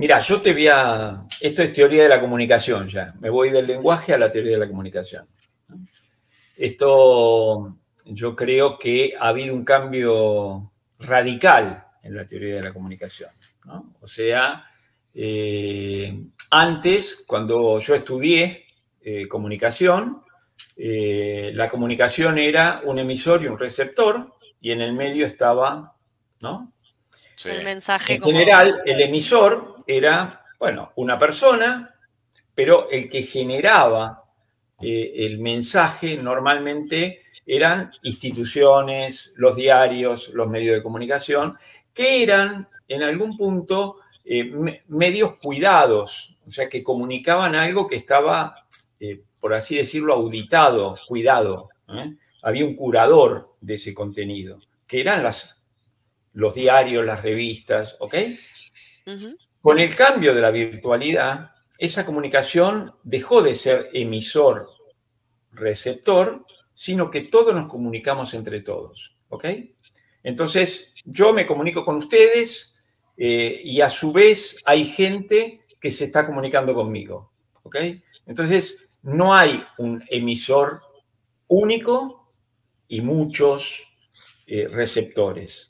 [0.00, 1.14] Mira, yo te voy a...
[1.42, 3.12] Esto es teoría de la comunicación ya.
[3.20, 5.26] Me voy del lenguaje a la teoría de la comunicación.
[6.56, 13.28] Esto yo creo que ha habido un cambio radical en la teoría de la comunicación.
[14.00, 14.64] O sea,
[15.12, 16.18] eh,
[16.50, 18.64] antes, cuando yo estudié
[19.02, 20.22] eh, comunicación,
[20.76, 24.32] eh, la comunicación era un emisor y un receptor,
[24.62, 25.94] y en el medio estaba,
[26.40, 26.72] ¿no?
[27.44, 28.14] El mensaje.
[28.14, 31.94] En general, el emisor era, bueno, una persona,
[32.54, 34.24] pero el que generaba
[34.80, 41.56] eh, el mensaje normalmente eran instituciones, los diarios, los medios de comunicación,
[41.92, 48.66] que eran en algún punto eh, medios cuidados, o sea, que comunicaban algo que estaba,
[48.98, 51.70] eh, por así decirlo, auditado, cuidado.
[52.42, 55.59] Había un curador de ese contenido, que eran las,
[56.32, 58.14] los diarios, las revistas, ¿ok?
[59.60, 67.54] Con el cambio de la virtualidad, esa comunicación dejó de ser emisor-receptor, sino que todos
[67.54, 69.16] nos comunicamos entre todos.
[69.28, 69.46] ¿Ok?
[70.22, 72.78] Entonces, yo me comunico con ustedes
[73.16, 77.32] eh, y a su vez hay gente que se está comunicando conmigo.
[77.62, 77.76] ¿Ok?
[78.26, 80.82] Entonces, no hay un emisor
[81.48, 82.30] único
[82.88, 83.88] y muchos
[84.46, 85.69] eh, receptores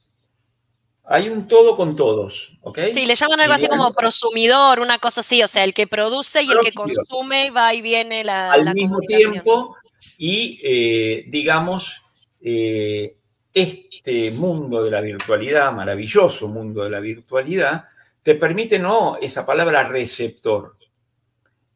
[1.12, 2.78] hay un todo con todos, ¿ok?
[2.94, 6.40] Sí, le llaman algo así como prosumidor, una cosa así, o sea, el que produce
[6.40, 8.52] y el que consume va y viene la.
[8.52, 9.76] Al mismo tiempo,
[10.18, 12.02] y eh, digamos,
[12.40, 13.16] eh,
[13.52, 17.86] este mundo de la virtualidad, maravilloso mundo de la virtualidad,
[18.22, 20.76] te permite, no, esa palabra receptor.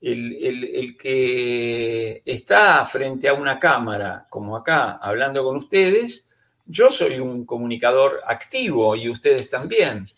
[0.01, 6.31] el que está frente a una cámara, como acá, hablando con ustedes,
[6.67, 10.09] yo soy un comunicador activo y ustedes también.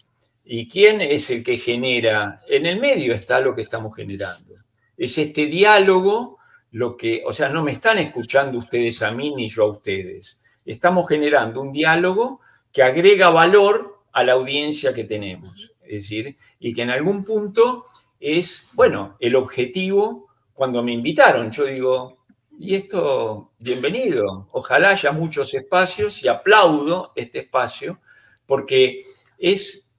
[0.45, 2.41] ¿Y quién es el que genera?
[2.49, 4.55] En el medio está lo que estamos generando.
[4.97, 6.39] Es este diálogo
[6.71, 10.43] lo que, o sea, no me están escuchando ustedes a mí ni yo a ustedes.
[10.65, 12.41] Estamos generando un diálogo
[12.73, 15.75] que agrega valor a la audiencia que tenemos.
[15.83, 17.85] Es decir, y que en algún punto
[18.21, 21.51] es, bueno, el objetivo cuando me invitaron.
[21.51, 22.19] Yo digo,
[22.59, 24.49] y esto, bienvenido.
[24.53, 28.01] Ojalá haya muchos espacios y aplaudo este espacio
[28.47, 29.05] porque
[29.38, 29.90] es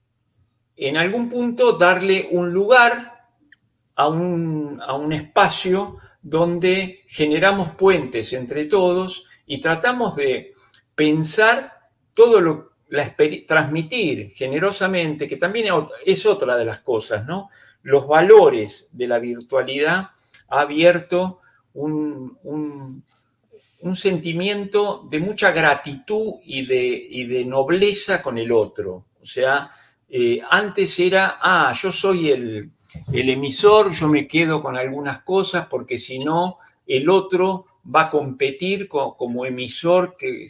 [0.76, 3.28] en algún punto darle un lugar
[3.96, 10.54] a un, a un espacio donde generamos puentes entre todos y tratamos de
[10.96, 13.16] pensar todo lo la,
[13.46, 15.74] transmitir generosamente, que también
[16.06, 17.50] es otra de las cosas, ¿no?
[17.84, 20.12] Los valores de la virtualidad
[20.50, 21.42] ha abierto
[21.78, 23.04] un,
[23.94, 29.06] sentimiento de mucha gratitud y de, de, nobleza con el otro.
[29.22, 29.72] O sea,
[30.10, 32.72] eh, antes era, ah, yo soy el,
[33.14, 38.88] emisor, yo me quedo con algunas cosas porque si no, el otro va a competir
[38.88, 40.48] como emisor que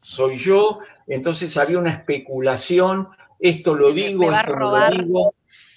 [0.00, 0.78] soy yo.
[1.06, 3.08] Entonces había una especulación,
[3.38, 5.34] esto lo digo, esto no lo digo,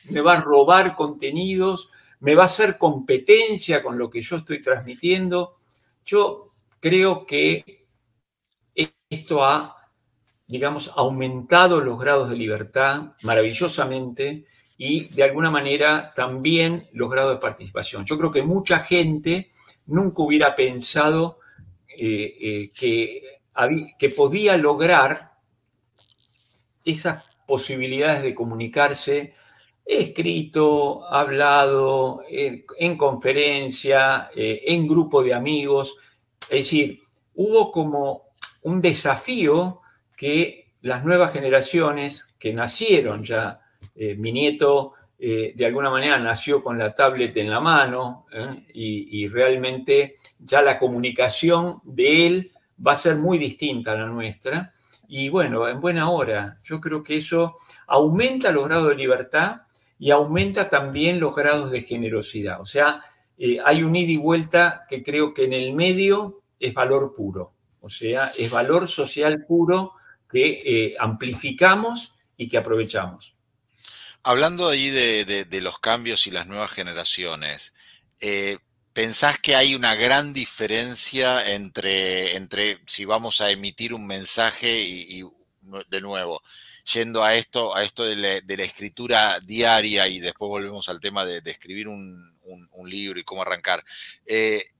[0.09, 4.61] me va a robar contenidos me va a hacer competencia con lo que yo estoy
[4.61, 5.55] transmitiendo.
[6.05, 7.85] Yo creo que
[9.09, 9.75] esto ha,
[10.47, 14.45] digamos, aumentado los grados de libertad maravillosamente
[14.77, 18.05] y de alguna manera también los grados de participación.
[18.05, 19.49] Yo creo que mucha gente
[19.85, 21.39] nunca hubiera pensado
[21.87, 23.21] eh, eh, que,
[23.97, 25.37] que podía lograr
[26.85, 29.33] esas posibilidades de comunicarse
[29.87, 35.95] escrito, hablado, en, conferencia, eh, en grupo de amigos.
[36.41, 37.01] Es decir,
[37.35, 38.23] hubo como
[38.63, 39.81] un desafío
[40.15, 43.61] que las nuevas generaciones que nacieron ya,
[43.95, 48.27] eh, mi nieto eh, de alguna manera nació con la tablet en la mano
[48.73, 52.51] y, realmente ya la comunicación de él
[52.85, 54.73] va a ser muy distinta a la nuestra.
[55.07, 57.55] Y bueno, en buena hora, yo creo que eso
[57.87, 59.61] aumenta los grados de libertad
[59.99, 62.61] y aumenta también los grados de generosidad.
[62.61, 63.03] O sea,
[63.37, 67.53] eh, hay un ida y vuelta que creo que en el medio es valor puro.
[67.81, 69.93] O sea, es valor social puro
[70.29, 73.35] que eh, amplificamos y que aprovechamos.
[74.23, 77.73] Hablando ahí de, los cambios y las nuevas generaciones,
[78.19, 78.57] eh,
[78.91, 85.23] ¿pensás que hay una gran diferencia entre, entre si vamos a emitir un mensaje y,
[85.89, 86.41] de nuevo,
[86.93, 91.41] yendo a esto, a esto de la, escritura diaria y después volvemos al tema de,
[91.49, 92.35] escribir un,
[92.85, 93.83] libro y cómo arrancar?
[94.25, 94.71] Eh,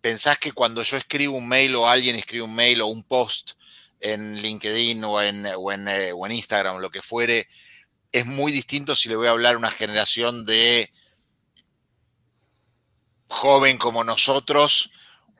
[0.00, 3.52] ¿Pensás que cuando yo escribo un mail o alguien escribe un mail o un post
[4.00, 7.48] en LinkedIn o en, o en, eh, o en Instagram lo que fuere,
[8.12, 10.92] es muy distinto si le voy a hablar a una generación de
[13.28, 14.90] joven como nosotros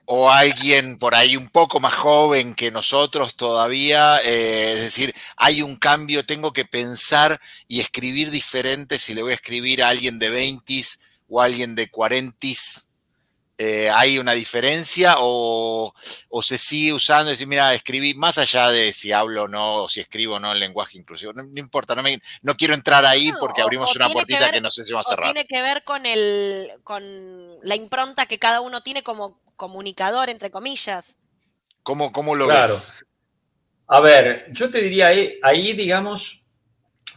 [0.06, 4.18] o alguien por ahí un poco más joven que nosotros todavía.
[4.24, 9.32] Eh, es decir, hay un cambio, tengo que pensar y escribir diferente si le voy
[9.32, 10.82] a escribir a alguien de 20
[11.28, 12.46] o a alguien de 40
[13.58, 15.94] eh, ¿hay una diferencia o,
[16.42, 17.30] se sigue usando?
[17.30, 20.52] decir, mira, escribí más allá de si hablo o no, o si escribo o no
[20.52, 21.32] en lenguaje inclusivo.
[21.32, 24.84] No, importa, no, me, no, quiero entrar ahí porque abrimos una puertita que, no sé
[24.84, 25.32] si va a cerrar.
[25.32, 27.02] Tiene que ver con, el, con
[27.62, 31.18] la impronta que cada uno tiene como comunicador, entre comillas.
[31.82, 32.74] ¿Cómo, cómo lo claro.
[32.74, 33.06] ves?
[33.88, 36.44] A ver, yo te diría, eh, ahí, digamos,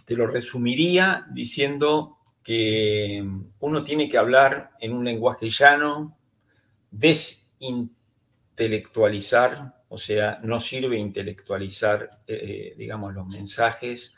[0.06, 3.24] te lo resumiría diciendo que
[3.60, 6.18] uno tiene que hablar en un lenguaje llano,
[6.92, 14.14] desintelectualizar, o sea, no sirve intelectualizar, eh, digamos, los mensajes.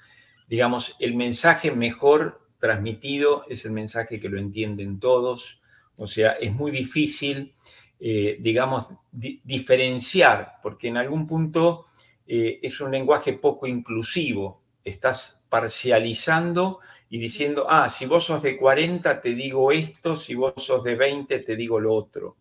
[0.47, 5.59] Digamos, el mensaje mejor transmitido es el mensaje que lo entienden todos.
[5.97, 7.53] O sea, es muy difícil,
[8.01, 11.85] eh, digamos, diferenciar, porque en algún punto
[12.27, 14.59] eh, es un lenguaje poco inclusivo.
[14.83, 16.79] Estás parcializando
[17.09, 20.95] y diciendo, ah, si vos sos de 40 te digo esto, si vos sos de
[20.95, 22.37] 20 te digo lo otro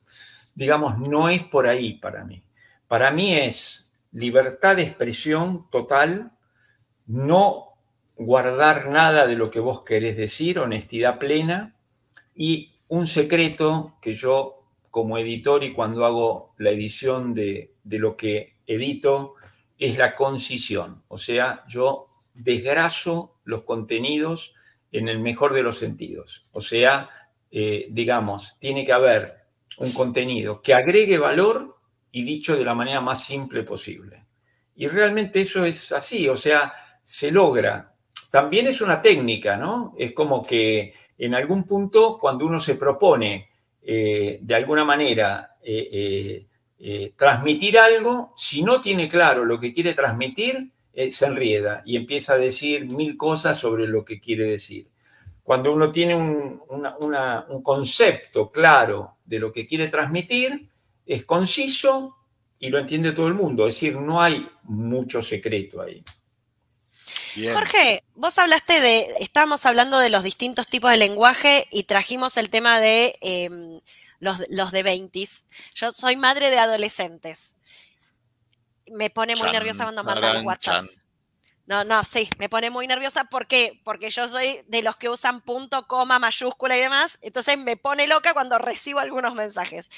[0.55, 2.43] digamos, no es por ahí para mí.
[2.89, 6.33] Para mí es libertad de expresión total,
[7.07, 7.77] no
[8.17, 11.77] guardar nada de lo que vos querés decir, honestidad plena
[12.35, 14.60] y un secreto que yo
[14.91, 19.35] como editor y cuando hago la edición de, lo que edito
[19.79, 21.05] es la concisión.
[21.09, 24.55] O sea, yo desgraso los contenidos
[24.93, 26.45] en el mejor de los sentidos.
[26.53, 27.09] O sea,
[27.51, 29.47] eh, digamos, tiene que haber
[29.79, 31.77] un contenido que agregue valor
[32.13, 34.27] y dicho de la manera más simple posible.
[34.75, 36.73] Y realmente eso es así, o sea,
[37.03, 37.95] se logra.
[38.31, 39.95] También es una técnica, ¿no?
[39.97, 43.50] Es como que en algún punto cuando uno se propone
[43.83, 46.47] eh, de alguna manera eh,
[46.79, 50.73] eh, transmitir algo, si no tiene claro lo que quiere transmitir,
[51.11, 54.89] se enrieda y empieza a decir mil cosas sobre lo que quiere decir.
[55.43, 60.69] Cuando uno tiene un, un concepto claro de lo que quiere transmitir,
[61.07, 62.17] es conciso
[62.59, 63.67] y lo entiende todo el mundo.
[63.67, 66.05] Es decir, no hay mucho secreto ahí.
[67.35, 72.51] Jorge, vos hablaste de, estamos hablando de los distintos tipos de lenguaje y trajimos el
[72.51, 73.81] tema de em,
[74.19, 75.29] los, los, de 20
[75.75, 77.57] Yo soy madre de adolescentes.
[78.87, 80.85] Me pone muy nerviosa cuando mandan WhatsApp.
[81.71, 83.27] No, no, sí, me pone muy nerviosa.
[83.27, 83.81] ¿Por qué?
[83.85, 87.17] Porque yo soy de los que usan punto, coma, mayúscula y demás.
[87.23, 89.89] Entonces me pone loca cuando recibo algunos mensajes.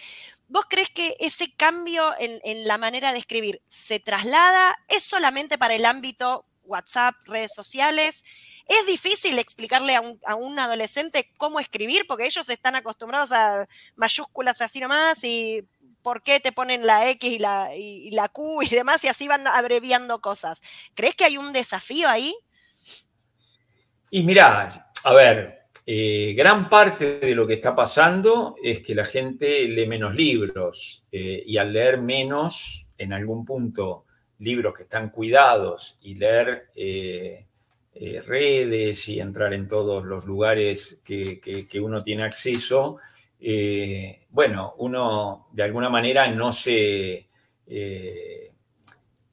[0.48, 4.76] ¿Vos crees que ese cambio en, la manera de escribir se traslada?
[4.86, 8.24] ¿Es solamente para el ámbito WhatsApp, redes sociales?
[8.66, 12.06] ¿Es difícil explicarle a un, adolescente cómo escribir?
[12.06, 15.66] Porque ellos están acostumbrados a mayúsculas así nomás y
[16.02, 19.28] por qué te ponen la X y la, y, la Q y demás, y así
[19.28, 20.60] van abreviando cosas.
[20.94, 22.34] ¿Crees que hay un desafío ahí?
[24.10, 29.04] Y mira, a ver, eh, gran parte de lo que está pasando es que la
[29.04, 34.04] gente lee menos libros eh, y al leer menos, en algún punto,
[34.42, 37.46] libros que están cuidados y leer eh,
[38.26, 42.98] redes y entrar en todos los lugares que, que uno tiene acceso,
[43.44, 47.26] eh, bueno, uno de alguna manera no se...
[47.66, 48.52] Eh,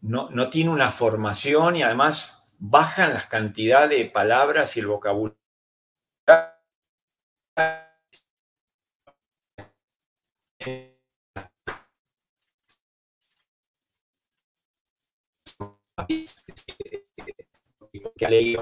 [0.02, 5.38] no, tiene una formación y además bajan las cantidades de palabras y el vocabulario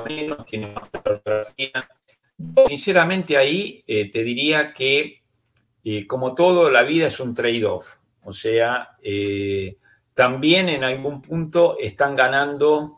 [0.05, 1.89] menos, tiene más ortografía.
[2.67, 5.21] Sinceramente ahí eh, te diría que
[6.05, 7.97] como todo, la vida es un trade-off.
[8.23, 9.77] O sea, eh,
[10.13, 12.96] también en algún punto están ganando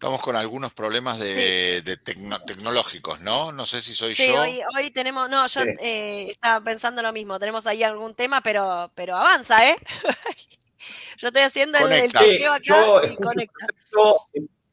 [0.00, 1.98] Estamos con algunos problemas de,
[2.46, 3.52] tecnológicos, ¿no?
[3.52, 4.42] No sé si soy yo.
[4.46, 8.90] Sí, hoy, tenemos, no, yo eh, estaba pensando lo mismo, tenemos ahí algún tema, pero,
[8.94, 9.76] pero avanza, ¿eh?
[11.18, 12.24] yo estoy haciendo el, el acá
[12.62, 14.24] yo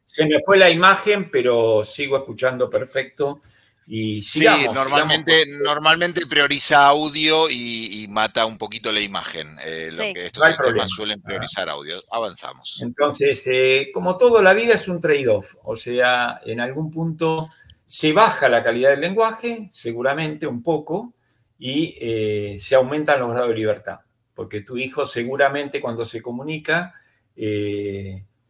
[0.06, 3.42] se me fue la imagen, pero sigo escuchando perfecto
[3.88, 9.48] sí, normalmente, normalmente prioriza audio y, mata un poquito la imagen.
[9.64, 12.02] Eh, lo que estos sistemas suelen priorizar audio.
[12.12, 12.80] Avanzamos.
[12.82, 15.56] Entonces, eh, como todo, la vida es un trade-off.
[15.64, 17.50] O sea, en algún punto
[17.86, 21.14] se baja la calidad del lenguaje, seguramente un poco,
[21.58, 24.00] y eh, se aumentan los grados de libertad.
[24.34, 26.94] Porque tu hijo seguramente cuando se comunica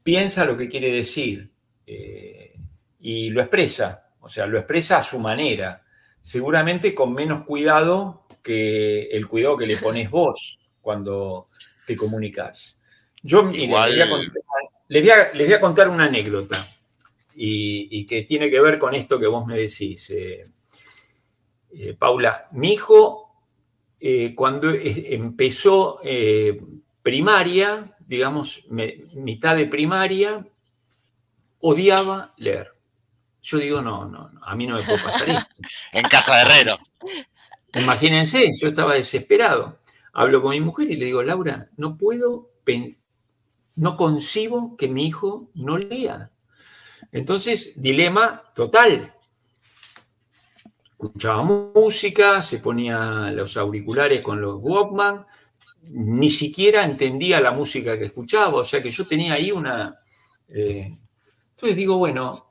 [0.04, 1.52] piensa lo que quiere decir
[3.00, 5.86] y lo expresa o sea, lo expresa a su manera,
[6.20, 11.48] seguramente con menos cuidado que el cuidado que le pones vos cuando
[11.86, 12.84] te comunicas.
[13.24, 16.58] Yo les, voy a contar, una anécdota
[17.36, 20.10] y, que tiene que ver con esto que vos me decís.
[20.10, 20.42] Eh,
[21.72, 23.32] eh, Paula, mi hijo,
[24.02, 26.02] eh, cuando empezó
[27.02, 30.46] primaria, digamos, mitad de primaria,
[31.60, 32.77] odiaba leer.
[33.48, 35.56] Yo digo, no, no, a mí no me puedo pasar esto.
[35.94, 36.78] en casa de Herrero.
[37.76, 39.80] Imagínense, yo estaba desesperado.
[40.12, 42.52] Hablo con mi mujer y le digo, Laura, no puedo,
[43.76, 46.30] no concibo que mi hijo no lea.
[47.14, 49.16] Entonces, dilema total.
[51.00, 55.26] Escuchaba música, se ponía los auriculares con los Walkman,
[55.92, 60.02] ni siquiera entendía la música que escuchaba, o sea que yo tenía ahí una...
[60.50, 60.98] Eh,
[61.52, 62.47] entonces digo, bueno,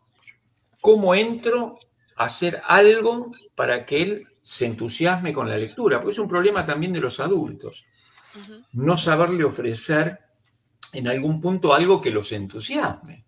[0.87, 1.81] cómo entro
[2.15, 6.65] a hacer algo para que él se entusiasme con la lectura, porque es un problema
[6.65, 7.87] también de los adultos.
[8.71, 10.21] No saberle ofrecer
[10.93, 13.25] en algún punto algo que los entusiasme.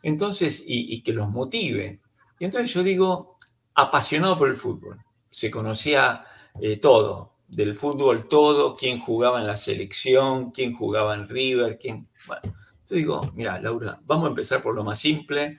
[0.00, 1.98] Entonces, y, que los motive.
[2.38, 3.36] Y entonces yo digo,
[3.74, 5.02] apasionado por el fútbol.
[5.28, 6.22] Se conocía
[6.60, 12.06] eh, todo, del fútbol todo, quién jugaba en la selección, quién jugaba en River, quién...
[12.28, 15.58] Bueno, entonces digo, mira, Laura, vamos a empezar por lo más simple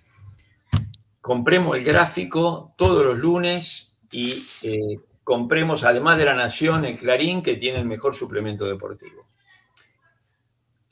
[1.24, 4.30] compremos el gráfico todos los lunes y
[4.64, 9.26] eh, compremos, además de La Nación, el Clarín, que tiene el mejor suplemento deportivo.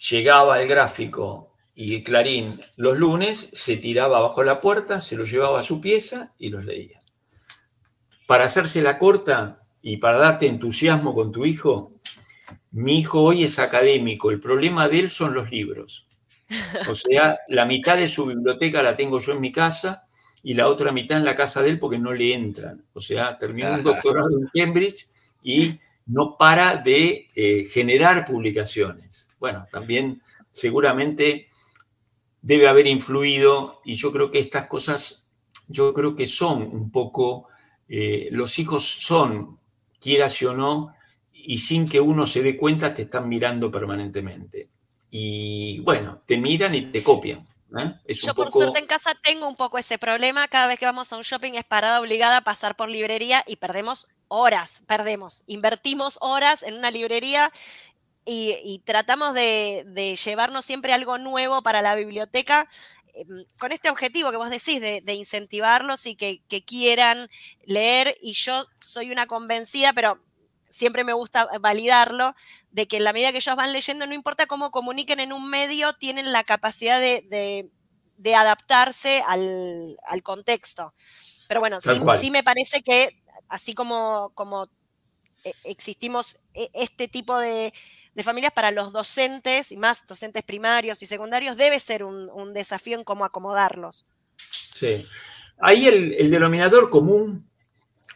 [0.09, 5.25] Llegaba el gráfico y el Clarín los lunes, se tiraba bajo la puerta, se lo
[5.25, 7.01] llevaba a su pieza y los leía.
[8.25, 11.91] Para hacerse la corta y para darte entusiasmo con tu hijo,
[12.71, 16.07] mi hijo hoy es académico, el problema de él son los libros.
[16.89, 20.07] O sea, la mitad de su biblioteca la tengo yo en mi casa
[20.43, 22.83] y la otra mitad en la casa de él porque no le entran.
[22.93, 25.07] O sea, terminó un doctorado en Cambridge
[25.43, 29.29] y no para de eh, generar publicaciones.
[29.39, 30.21] Bueno, también
[30.51, 31.47] seguramente
[32.41, 35.23] debe haber influido y yo creo que estas cosas,
[35.67, 37.47] yo creo que son un poco,
[37.87, 39.59] eh, los hijos son,
[39.99, 40.93] quieras o no,
[41.33, 44.69] y sin que uno se dé cuenta te están mirando permanentemente.
[45.09, 47.45] Y bueno, te miran y te copian.
[47.79, 48.13] ¿Eh?
[48.13, 50.47] Yo por suerte en casa tengo un poco ese problema.
[50.47, 53.57] Cada vez que vamos a un shopping es parada obligada a pasar por librería y
[53.57, 55.43] perdemos horas, perdemos.
[55.47, 57.51] Invertimos horas en una librería
[58.25, 62.69] y, tratamos de, llevarnos siempre algo nuevo para la biblioteca
[63.13, 67.29] em, con este objetivo que vos decís, de, incentivarlos y que, quieran
[67.65, 68.15] leer.
[68.21, 70.19] Y yo soy una convencida, pero
[70.71, 72.35] siempre me gusta validarlo,
[72.71, 75.49] de que en la medida que ellos van leyendo, no importa cómo comuniquen en un
[75.49, 77.69] medio, tienen la capacidad de,
[78.35, 80.93] adaptarse al, contexto.
[81.47, 84.69] Pero bueno, sí, me parece que así como, como
[85.43, 87.73] eh, existimos e, este tipo de,
[88.23, 93.03] familias para los docentes, y más docentes primarios y secundarios, debe ser un, desafío en
[93.03, 94.05] cómo acomodarlos.
[94.73, 95.05] Sí.
[95.59, 97.47] Ahí el denominador común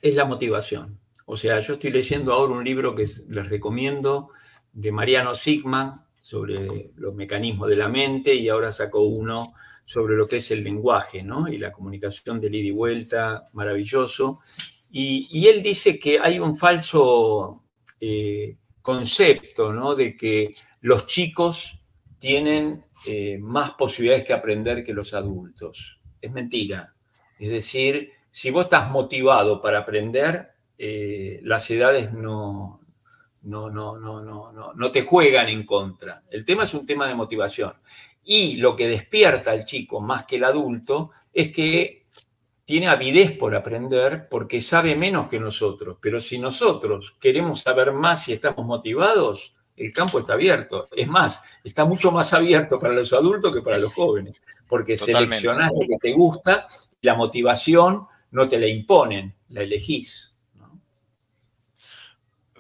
[0.02, 1.00] es la motivación.
[1.26, 4.30] O sea, yo estoy leyendo ahora un libro que les recomiendo
[4.72, 9.54] de Mariano Sigman sobre los mecanismos de la mente y ahora sacó uno
[9.86, 11.48] sobre lo que es el lenguaje ¿no?
[11.48, 14.40] y la comunicación de ida y vuelta, maravilloso.
[14.92, 17.64] Y, él dice que hay un falso
[18.00, 19.94] eh, concepto ¿no?
[19.94, 21.82] de que los chicos
[22.18, 26.00] tienen eh, más posibilidades que aprender que los adultos.
[26.22, 26.96] Es mentira.
[27.40, 32.82] Es decir, si vos estás motivado para aprender, eh, las edades no,
[33.44, 36.24] no, no, no, no, no te juegan en contra.
[36.30, 37.74] El tema es un tema de motivación.
[38.24, 42.06] Y lo que despierta al chico más que el adulto es que
[42.66, 45.98] tiene avidez por aprender porque sabe menos que nosotros.
[46.02, 50.88] Pero si nosotros queremos saber más y estamos motivados, el campo está abierto.
[50.92, 54.34] Es más, está mucho más abierto para los adultos que para los jóvenes,
[54.68, 56.66] porque seleccionás lo que te gusta
[57.06, 60.35] la motivación no te la imponen, la elegís.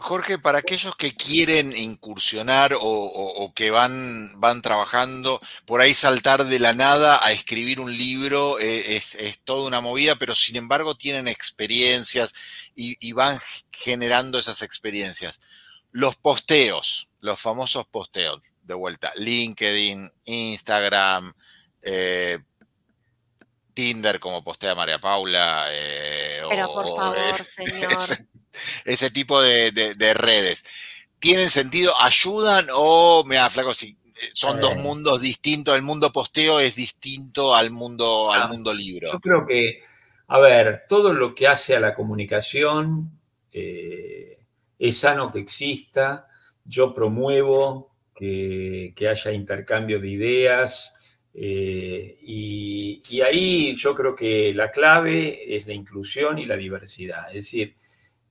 [0.06, 6.60] Jorge, para aquellos que quieren incursionar o, que van, van, trabajando, por ahí saltar de
[6.60, 11.28] la nada a escribir un libro eh, es, toda una movida, pero sin embargo tienen
[11.28, 12.36] experiencias
[12.76, 13.40] y, van
[13.72, 15.42] generando esas experiencias.
[15.92, 21.34] Los posteos, los famosos posteos, de vuelta, LinkedIn, Instagram,
[21.82, 22.38] eh,
[23.74, 25.66] Tinder, como postea María Paula.
[25.72, 28.25] Eh, pero por favor, señor ese
[29.14, 30.66] tipo de, redes.
[31.20, 31.94] ¿Tienen sentido?
[32.00, 34.76] ¿Ayudan o, mira, flaco, si eh, son dos eh.
[34.76, 39.12] mundos distintos, el mundo posteo es distinto al mundo, al ah, mundo libro?
[39.12, 39.80] Yo creo que,
[40.28, 43.10] a ver, todo lo que hace a la comunicación
[43.54, 44.38] eh,
[44.78, 46.28] es sano que exista.
[46.64, 50.92] Yo promuevo que, haya intercambio de ideas,
[51.34, 57.28] y, y, ahí yo creo que la clave es la inclusión y la diversidad.
[57.28, 57.76] Es decir,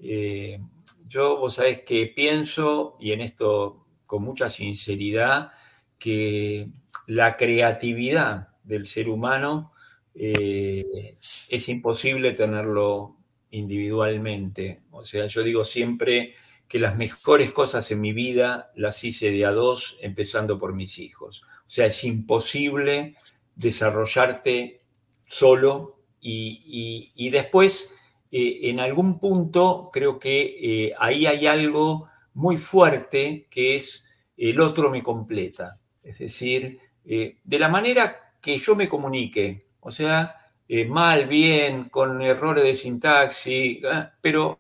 [0.07, 0.61] eh,
[1.09, 5.53] yo, vos sabés que pienso, y en esto con mucha sinceridad,
[5.99, 6.69] que
[7.07, 9.73] la creatividad del ser humano
[10.15, 11.17] eh,
[11.49, 13.17] es imposible tenerlo
[13.51, 14.83] individualmente.
[14.91, 16.35] O sea, yo digo siempre
[16.69, 20.99] que las mejores cosas en mi vida las hice de a dos, empezando por mis
[20.99, 21.45] hijos.
[21.65, 23.17] O sea, es imposible
[23.57, 24.83] desarrollarte
[25.27, 28.04] solo y después
[28.37, 34.61] eh, en algún punto creo que eh, ahí hay algo muy fuerte que es el
[34.61, 35.81] otro me completa.
[36.03, 40.51] Es decir, eh, de la manera que yo me comunique, o sea,
[40.89, 44.59] mal, bien, con errores de sintaxis, ah, pero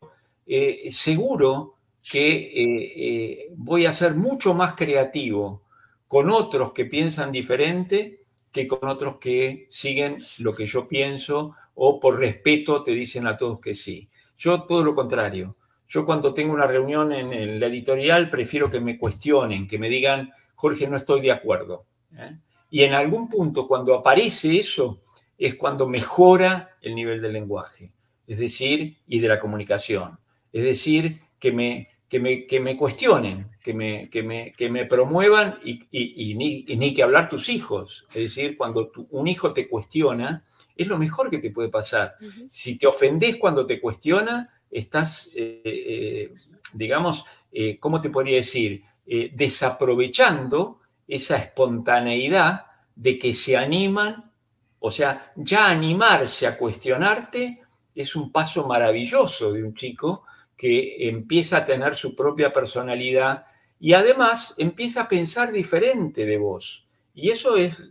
[0.89, 1.75] seguro
[2.09, 5.63] que voy a ser mucho más creativo
[6.07, 8.21] con otros que piensan diferente
[8.53, 13.37] que con otros que siguen lo que yo pienso o por respeto te dicen a
[13.37, 14.09] todos que sí.
[14.37, 15.57] Yo todo lo contrario.
[15.89, 20.33] Yo cuando tengo una reunión en la editorial prefiero que me cuestionen, que me digan,
[20.55, 21.87] Jorge, no estoy de acuerdo.
[22.17, 22.39] ¿eh?
[22.71, 25.03] Y en algún punto cuando aparece eso
[25.39, 27.93] es cuando mejora el nivel del lenguaje,
[28.27, 30.19] es decir, y de la comunicación.
[30.53, 34.87] Es decir, que me, que me, que me cuestionen, que me, que me, que me
[34.87, 38.07] promuevan y, y, ni, que hablar tus hijos.
[38.11, 40.45] Es decir, cuando un hijo te cuestiona,
[40.77, 42.15] es lo mejor que te puede pasar.
[42.49, 46.33] Si te ofendes cuando te cuestiona, estás, eh, eh,
[46.75, 48.85] digamos, eh, ¿cómo te podría decir?
[49.33, 54.31] desaprovechando esa espontaneidad de que se animan,
[54.79, 57.61] o sea, ya animarse a cuestionarte
[57.93, 60.25] es un paso maravilloso de un chico
[60.57, 63.47] que empieza a tener su propia personalidad
[63.81, 66.87] y además empieza a pensar diferente de vos.
[67.15, 67.83] Y eso es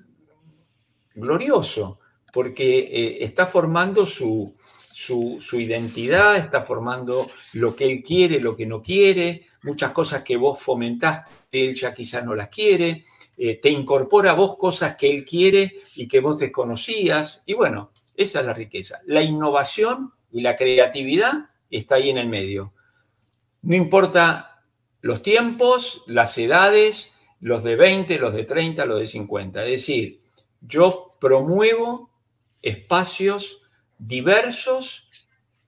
[1.16, 1.99] glorioso
[2.34, 4.55] porque eh, está formando su,
[5.53, 10.59] identidad, está formando lo que él quiere, lo que no quiere, muchas cosas que vos
[10.59, 13.05] fomentaste, él ya quizás no las quiere,
[13.38, 17.91] eh, te incorpora a vos cosas que él quiere y que vos desconocías, y bueno,
[18.16, 18.99] esa es la riqueza.
[19.05, 22.74] La innovación y la creatividad está ahí en el medio.
[23.61, 24.63] No importa
[25.01, 29.63] los tiempos, las edades, los de 20, los de 30, los de 50.
[29.63, 30.21] Es decir,
[30.61, 32.09] yo promuevo
[32.61, 33.61] espacios
[33.97, 35.09] diversos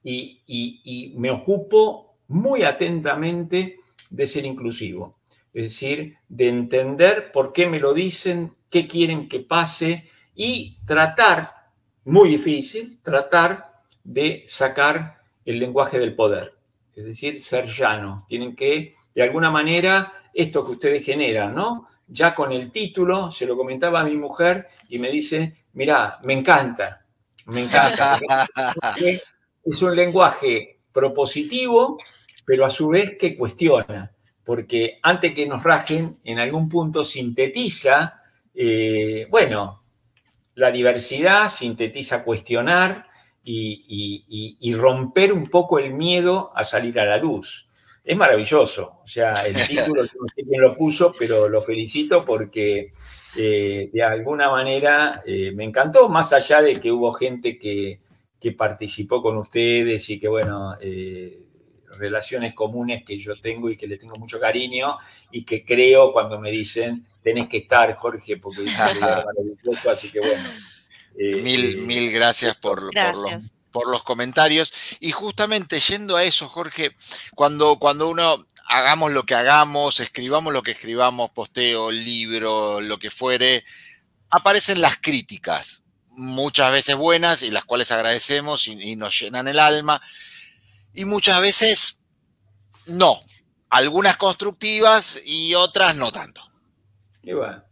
[0.02, 3.78] y, me ocupo muy atentamente
[4.10, 5.18] de ser inclusivo.
[5.52, 11.70] Es decir, de entender por qué me lo dicen, qué quieren que pase y tratar,
[12.04, 15.15] muy difícil, tratar de sacar
[15.46, 16.54] el lenguaje del poder.
[16.94, 18.26] Es decir, ser llano.
[18.28, 21.86] Tienen que, de alguna manera, esto que ustedes generan, ¿no?
[22.08, 26.32] Ya con el título, se lo comentaba a mi mujer y me dice, Mirá, me
[26.32, 27.04] encanta,
[27.48, 28.18] me encanta.
[28.96, 31.98] es un lenguaje propositivo,
[32.46, 34.10] pero a su vez que cuestiona,
[34.42, 38.22] porque antes que nos rajen, en algún punto sintetiza,
[38.54, 39.82] eh, bueno,
[40.54, 43.05] la diversidad, sintetiza cuestionar
[43.48, 47.68] y, y, romper un poco el miedo a salir a la luz.
[48.04, 52.90] Es maravilloso, o sea, el título, no sé quién lo puso, pero lo felicito porque
[53.36, 58.00] eh, de alguna manera eh, me encantó, más allá de que hubo gente que,
[58.56, 61.42] participó con ustedes y que, bueno, eh,
[61.98, 64.96] relaciones comunes que yo tengo y que le tengo mucho cariño
[65.32, 70.20] y que creo cuando me dicen, tenés que estar, Jorge, porque es maravilloso, así que
[70.20, 70.48] bueno.
[71.16, 72.90] Mil, mil gracias, por,
[73.72, 74.72] por, los, comentarios.
[75.00, 76.94] Y justamente yendo a eso, Jorge,
[77.34, 83.10] cuando, cuando uno hagamos lo que hagamos, escribamos lo que escribamos, posteo, libro, lo que
[83.10, 83.64] fuere,
[84.30, 90.00] aparecen las críticas, muchas veces buenas y las cuales agradecemos y, nos llenan el alma,
[90.94, 92.00] y muchas veces
[92.86, 93.20] no,
[93.70, 96.42] algunas constructivas y otras no tanto.
[97.22, 97.65] Y bueno.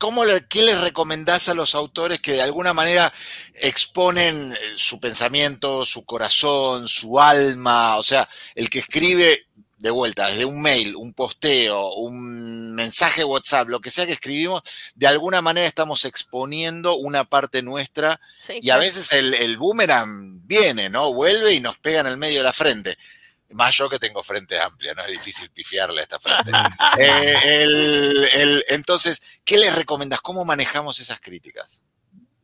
[0.00, 3.12] ¿Cómo ¿Qué les recomendás a los autores que de alguna manera
[3.52, 7.98] exponen eh, su pensamiento, su corazón, su alma?
[7.98, 9.44] O sea, el que escribe
[9.76, 14.62] de vuelta, desde un mail, un posteo, un mensaje WhatsApp, lo que sea que escribimos,
[14.94, 18.22] de alguna manera estamos exponiendo una parte nuestra
[18.58, 21.12] y a veces el, boomerang viene, ¿no?
[21.12, 22.96] Vuelve y nos pega en el medio de la frente.
[23.50, 26.50] Más yo que tengo frente amplia, no es difícil pifiarle a esta frente.
[26.98, 30.20] Eh, entonces, ¿qué les recomendas?
[30.20, 31.82] ¿Cómo manejamos esas críticas?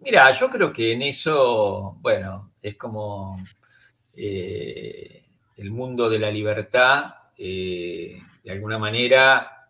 [0.00, 3.42] Mira, yo creo que en eso, bueno, es como
[4.14, 5.24] eh,
[5.56, 9.68] el mundo de la libertad eh, de alguna manera,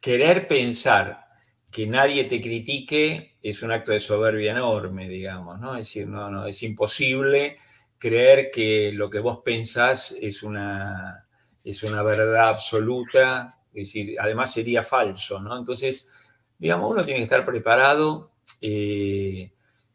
[0.00, 1.26] querer pensar
[1.70, 5.72] que nadie te critique es un acto de soberbia enorme, digamos, ¿no?
[5.72, 7.58] Es decir, no, no, es imposible
[8.04, 11.26] creer que lo que vos pensás es una,
[11.64, 15.56] es una verdad absoluta, es decir, además sería falso, ¿no?
[15.56, 16.10] Entonces,
[16.58, 19.50] digamos, uno tiene que estar preparado eh,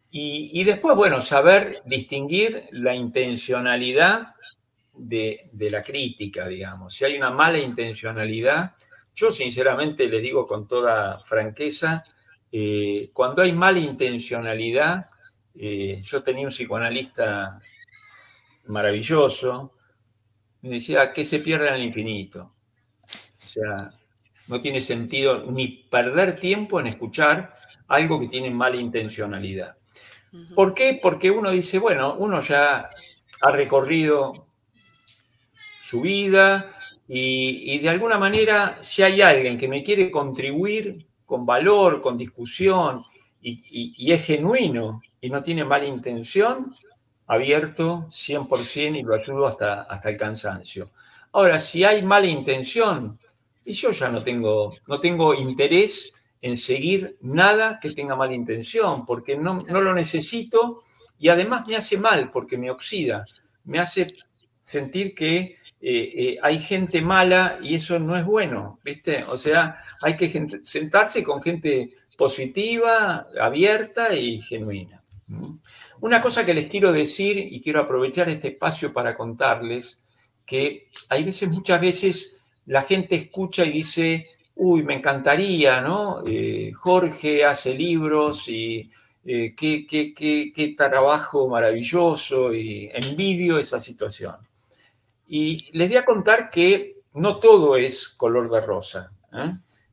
[0.09, 4.33] y, después, bueno, saber distinguir la intencionalidad
[4.95, 5.39] de,
[5.69, 6.95] la crítica, digamos.
[6.95, 8.73] Si hay una mala intencionalidad,
[9.13, 12.05] yo sinceramente le digo con toda franqueza,
[12.51, 15.11] eh, cuando hay mala intencionalidad,
[15.53, 17.61] eh, yo tenía un psicoanalista
[18.69, 19.73] maravilloso,
[20.61, 22.53] me decía que se pierda en el infinito.
[23.03, 23.89] O sea,
[24.47, 27.53] no tiene sentido ni perder tiempo en escuchar
[27.87, 29.77] algo que tiene mala intencionalidad.
[30.53, 30.99] ¿Por qué?
[31.01, 32.89] Porque uno dice, bueno, uno ya
[33.41, 34.47] ha recorrido
[35.81, 36.71] su vida
[37.07, 43.03] y, de alguna manera si hay alguien que me quiere contribuir con valor, con discusión
[43.41, 46.73] y, es genuino y no tiene mala intención,
[47.29, 50.91] abierto 100% y lo ayudo hasta, hasta el cansancio.
[51.31, 53.19] Ahora, si hay mala intención,
[53.63, 56.11] y yo ya no tengo, no tengo interés
[56.41, 60.81] en seguir nada que tenga mala intención, porque no, no lo necesito
[61.19, 63.25] y además me hace mal porque me oxida,
[63.65, 64.11] me hace
[64.59, 69.23] sentir que eh, eh, hay gente mala y eso no es bueno, ¿viste?
[69.25, 74.99] O sea, hay que sentarse con gente positiva, abierta y genuina.
[76.01, 80.03] Una cosa que les quiero decir y quiero aprovechar este espacio para contarles
[80.45, 84.25] que hay veces, muchas veces, la gente escucha y dice,
[84.55, 86.23] uy, me encantaría, ¿no?
[86.25, 88.89] Eh, Jorge hace libros y
[89.23, 94.35] qué, qué, qué, qué trabajo maravilloso y envidio esa situación.
[95.27, 99.11] Y les voy a contar que no todo es color de rosa.
[99.33, 99.51] ¿eh?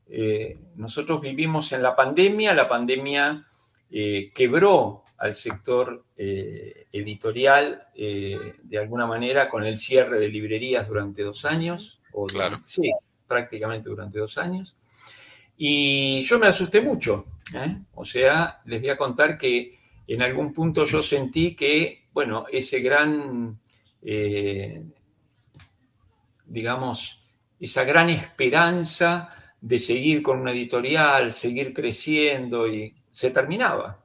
[0.09, 3.45] Eh, nosotros vivimos en la pandemia, la pandemia
[3.91, 11.45] eh, quebró al sector editorial de alguna manera con el cierre de librerías durante dos
[11.45, 12.01] años.
[12.11, 12.59] O claro.
[12.63, 12.91] Sí,
[13.27, 14.77] prácticamente durante dos años.
[15.57, 17.25] Y yo me asusté mucho.
[17.93, 22.79] O sea, les voy a contar que en algún punto yo sentí que, bueno, ese
[22.79, 23.59] gran
[26.45, 27.23] digamos,
[27.59, 34.03] esa gran esperanza de seguir con una editorial, seguir creciendo y se terminaba.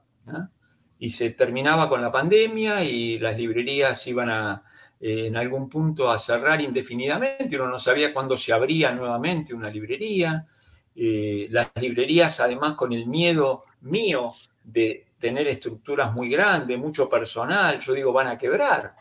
[1.02, 4.62] Y se terminaba con la pandemia y las librerías iban a,
[5.00, 9.68] eh, en algún punto a cerrar indefinidamente, uno no sabía cuándo se abría nuevamente una
[9.68, 10.46] librería.
[10.94, 17.80] Eh, las librerías, además, con el miedo mío de tener estructuras muy grandes, mucho personal,
[17.80, 18.92] yo digo, van a quebrar.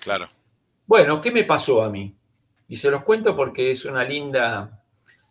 [0.00, 0.26] Claro.
[0.88, 2.16] Bueno, ¿qué me pasó a mí?
[2.66, 4.82] Y se los cuento porque es una linda...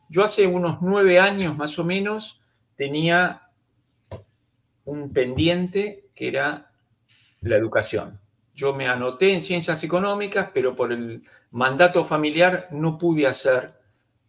[0.08, 2.40] Yo hace unos nueve años más o menos
[2.78, 3.47] tenía
[4.88, 6.72] un pendiente que era
[7.42, 8.20] la educación.
[8.56, 13.74] Yo me anoté en ciencias económicas, pero por el mandato familiar no pude hacer,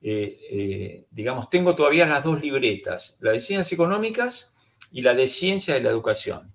[0.02, 4.52] eh, eh, digamos, tengo todavía las dos libretas, la de ciencias económicas
[4.92, 6.52] y la de ciencia de la educación.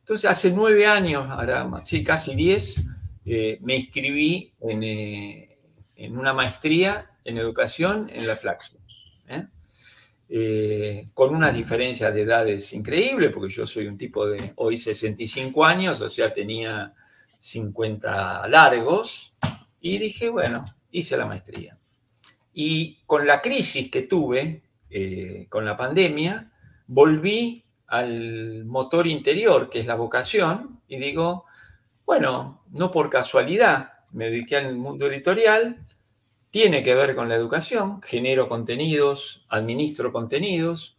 [0.00, 2.82] Entonces, hace nueve años, ahora sí, casi diez,
[3.26, 8.78] eh, me inscribí en, en una maestría en educación en la Flaxo.
[10.34, 11.04] ¿Eh?
[11.12, 16.00] Con unas diferencias de edades increíbles, porque yo soy un tipo de hoy 65 años,
[16.00, 16.94] o sea, tenía
[17.38, 19.34] 50 largos,
[19.80, 21.76] y dije, bueno, hice la maestría.
[22.54, 26.50] Y con la crisis que tuve, eh, con la pandemia,
[26.86, 31.44] volví al motor interior, que es la vocación, y digo,
[32.06, 35.84] bueno, no por casualidad me dediqué al mundo editorial,
[36.52, 40.98] tiene que ver con la educación, genero contenidos, administro contenidos,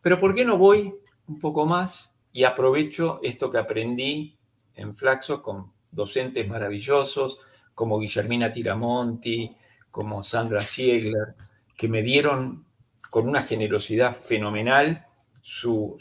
[0.00, 0.94] pero ¿por qué no voy
[1.26, 4.36] un poco más y aprovecho esto que aprendí
[4.76, 7.40] en Flaxo con docentes maravillosos
[7.74, 9.56] como Guillermina Tiramonti,
[9.90, 11.34] como Sandra Siegler,
[11.76, 12.64] que me dieron
[13.10, 15.04] con una generosidad fenomenal
[15.42, 15.96] su,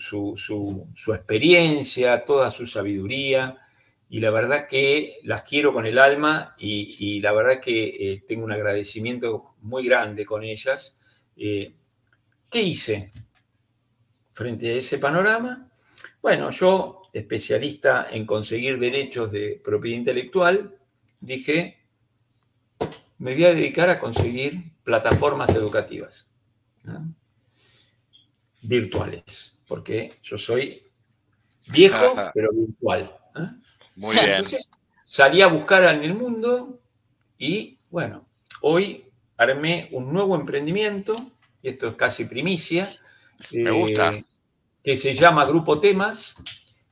[1.08, 3.58] experiencia, toda su sabiduría,
[4.10, 8.46] y la verdad que las quiero con el alma y, la verdad que eh, tengo
[8.46, 10.98] un agradecimiento muy grande con ellas.
[11.36, 11.74] Eh,
[12.50, 13.12] ¿Qué hice
[14.32, 15.72] frente a ese panorama?
[16.22, 20.78] Bueno, yo, especialista en conseguir derechos de propiedad intelectual,
[21.20, 21.80] dije,
[23.18, 26.30] me voy a dedicar a conseguir plataformas educativas
[28.62, 30.84] virtuales, porque yo soy
[31.68, 33.16] viejo, pero virtual.
[33.96, 34.30] Muy bien.
[34.30, 34.72] Entonces
[35.04, 36.80] salí a buscar en el mundo
[37.38, 38.26] y bueno,
[38.62, 39.06] hoy
[39.38, 41.16] armé un nuevo emprendimiento,
[41.62, 42.88] y esto es casi primicia.
[43.52, 44.14] Me gusta.
[44.14, 44.24] Eh,
[44.84, 46.36] que se llama Grupo Temas.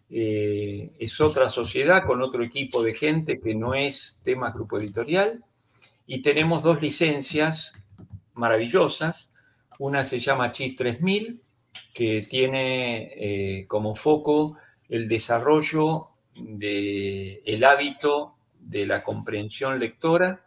[0.09, 5.43] Eh, es otra sociedad con otro equipo de gente que no es Temas Grupo Editorial.
[6.05, 7.73] Y tenemos dos licencias
[8.33, 9.31] maravillosas.
[9.79, 11.41] Una se llama Chip 3000,
[11.93, 14.57] que tiene eh, como foco
[14.89, 20.45] el desarrollo del hábito de la comprensión lectora,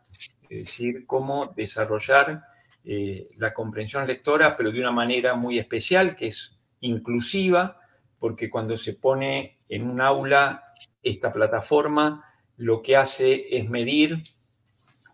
[0.48, 2.44] es decir, cómo desarrollar
[2.84, 7.80] eh, la comprensión lectora, pero de una manera muy especial, que es inclusiva,
[8.18, 10.72] porque cuando se pone en un aula
[11.02, 12.24] esta plataforma,
[12.56, 14.22] lo que hace es medir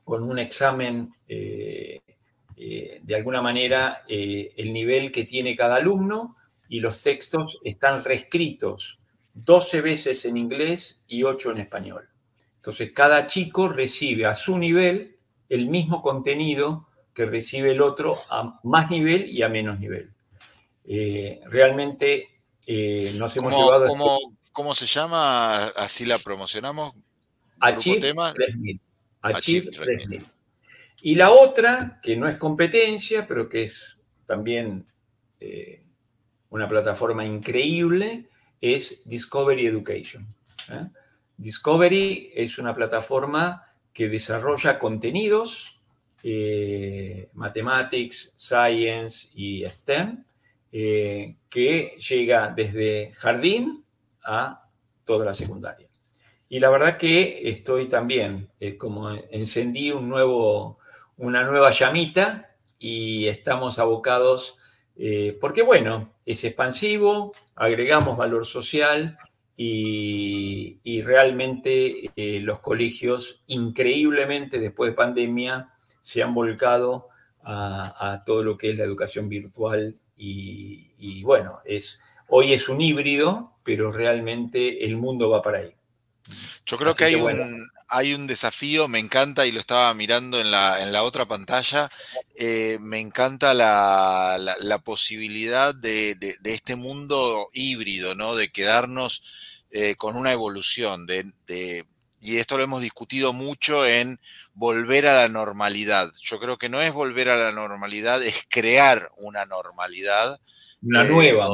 [0.04, 2.00] con un examen, eh,
[2.56, 6.36] eh, de alguna manera, el nivel que tiene cada alumno
[6.68, 9.01] y los textos están reescritos
[9.34, 12.08] 12 veces en inglés y 8 en español.
[12.56, 15.16] Entonces, cada chico recibe a su nivel
[15.48, 20.10] el mismo contenido que recibe el otro a más nivel y a menos nivel.
[20.84, 22.28] Eh, realmente
[22.66, 23.86] eh, nos hemos llevado...
[23.88, 24.18] ¿cómo,
[24.52, 25.68] ¿Cómo se llama?
[25.68, 26.94] Así la promocionamos.
[27.60, 28.80] Achieve 3000.
[29.22, 30.24] Achieve 3000.
[31.02, 34.86] Y la otra, que no es competencia, pero que es también
[35.40, 35.84] eh,
[36.50, 38.28] una plataforma increíble,
[38.62, 40.26] es Discovery Education.
[40.70, 40.88] ¿eh?
[41.36, 45.80] Discovery es una plataforma que desarrolla contenidos,
[46.22, 50.24] eh, mathematics, science y STEM,
[50.70, 53.84] eh, que llega desde jardín
[54.24, 54.70] a
[55.04, 55.88] toda la secundaria.
[56.48, 64.58] Y la verdad que estoy también, es como encendí una nueva llamita y estamos abocados
[64.96, 69.18] eh, porque bueno, es expansivo, agregamos valor social
[69.56, 77.08] y, realmente eh, los colegios increíblemente después de pandemia se han volcado
[77.44, 83.54] a, todo lo que es la educación virtual y, bueno, es, hoy es un híbrido,
[83.64, 85.74] pero realmente el mundo va para ahí.
[86.64, 90.50] Yo creo que hay un, hay un desafío, me encanta, y lo estaba mirando en
[90.50, 91.90] la, en la otra pantalla,
[92.34, 98.34] eh, me encanta la, posibilidad de, este mundo híbrido, ¿no?
[98.34, 99.22] De quedarnos
[99.70, 101.84] eh, con una evolución, de,
[102.22, 104.18] y esto lo hemos discutido mucho en
[104.54, 106.12] volver a la normalidad.
[106.22, 110.40] Yo creo que no es volver a la normalidad, es crear una normalidad.
[110.80, 111.46] Una nueva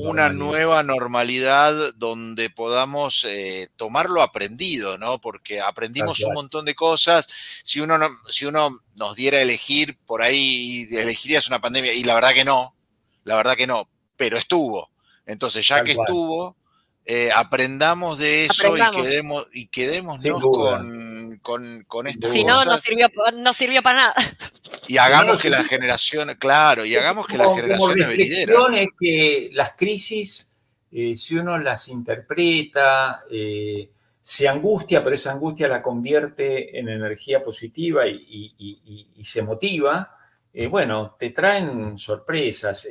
[0.00, 5.20] una nueva normalidad donde podamos eh, tomar lo aprendido, ¿no?
[5.20, 7.28] Porque aprendimos un montón de cosas.
[7.62, 7.98] Si uno,
[8.28, 12.44] si uno nos diera a elegir, por ahí elegirías una pandemia, y la verdad que
[12.44, 12.74] no,
[13.24, 14.90] la verdad que no, pero estuvo.
[15.26, 16.56] Entonces, ya que estuvo,
[17.04, 23.08] eh, aprendamos de eso y quedemos, y quedémonos con, con, con Si no, no sirvió,
[23.34, 24.14] no sirvió para nada.
[24.86, 28.56] Y hagamos que las generaciones, claro, y hagamos que las generaciones venideras.
[28.98, 30.52] que las crisis,
[30.92, 37.42] eh, si uno las interpreta, eh, se angustia, pero esa angustia la convierte en energía
[37.42, 40.16] positiva y, se motiva,
[40.68, 42.88] bueno, te traen sorpresas.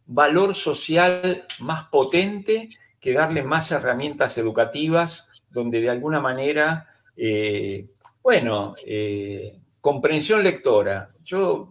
[0.05, 2.69] valor social más potente
[2.99, 7.87] que darle más herramientas educativas donde de alguna manera, eh,
[8.21, 11.09] bueno, eh, comprensión lectora.
[11.23, 11.69] Yo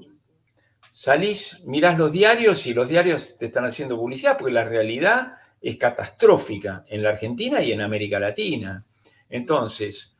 [0.98, 5.76] salís, mirás los diarios y los diarios te están haciendo publicidad porque la realidad es
[5.76, 8.84] catastrófica en la Argentina y en América Latina.
[9.30, 10.16] Entonces,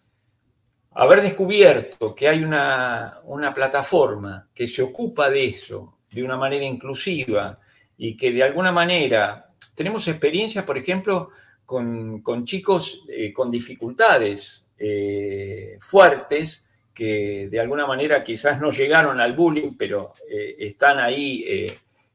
[0.92, 6.64] haber descubierto que hay una, una plataforma que se ocupa de eso de una manera
[6.64, 7.58] inclusiva,
[7.96, 11.30] y que de alguna manera tenemos experiencias, por ejemplo,
[11.66, 16.67] con, chicos eh, con dificultades eh, fuertes
[16.98, 21.44] que de alguna manera quizás no llegaron al bullying, pero eh, están ahí,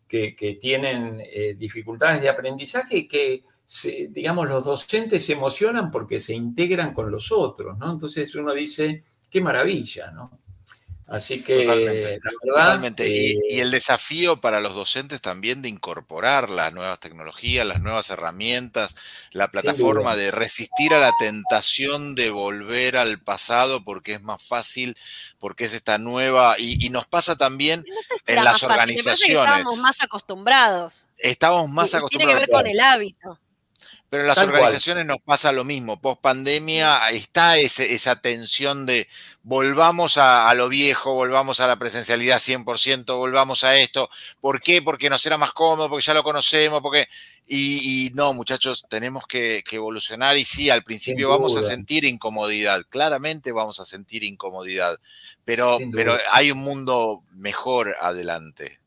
[0.05, 1.23] que, que, tienen
[1.57, 3.43] dificultades de aprendizaje y que,
[4.09, 7.93] digamos, los docentes se emocionan porque se integran con los otros, ¿no?
[7.93, 10.29] Entonces uno dice, qué maravilla, ¿no?
[11.07, 16.99] Así que, totalmente, y, eh, el desafío para los docentes también de incorporar las nuevas
[16.99, 18.95] tecnologías, las nuevas herramientas,
[19.31, 24.95] la plataforma de resistir a la tentación de volver al pasado porque es más fácil,
[25.39, 27.83] porque es esta nueva, y, nos pasa también
[28.27, 29.49] en las organizaciones.
[29.49, 31.07] estamos más acostumbrados.
[31.17, 32.09] Estamos más acostumbrados.
[32.09, 33.39] Tiene que ver con el hábito.
[34.13, 35.99] Pero en las organizaciones nos pasa lo mismo.
[35.99, 39.07] Post pandemia está esa tensión de
[39.41, 44.11] volvamos a, lo viejo, volvamos a la presencialidad 100%, volvamos a esto.
[44.39, 44.83] ¿Por qué?
[44.83, 47.07] Porque nos era más cómodo, porque ya lo conocemos, porque...
[47.47, 53.51] Y, no, muchachos, tenemos que, evolucionar y sí, al principio vamos a sentir incomodidad, claramente
[53.51, 54.99] vamos a sentir incomodidad,
[55.43, 58.79] pero, pero hay un mundo mejor adelante.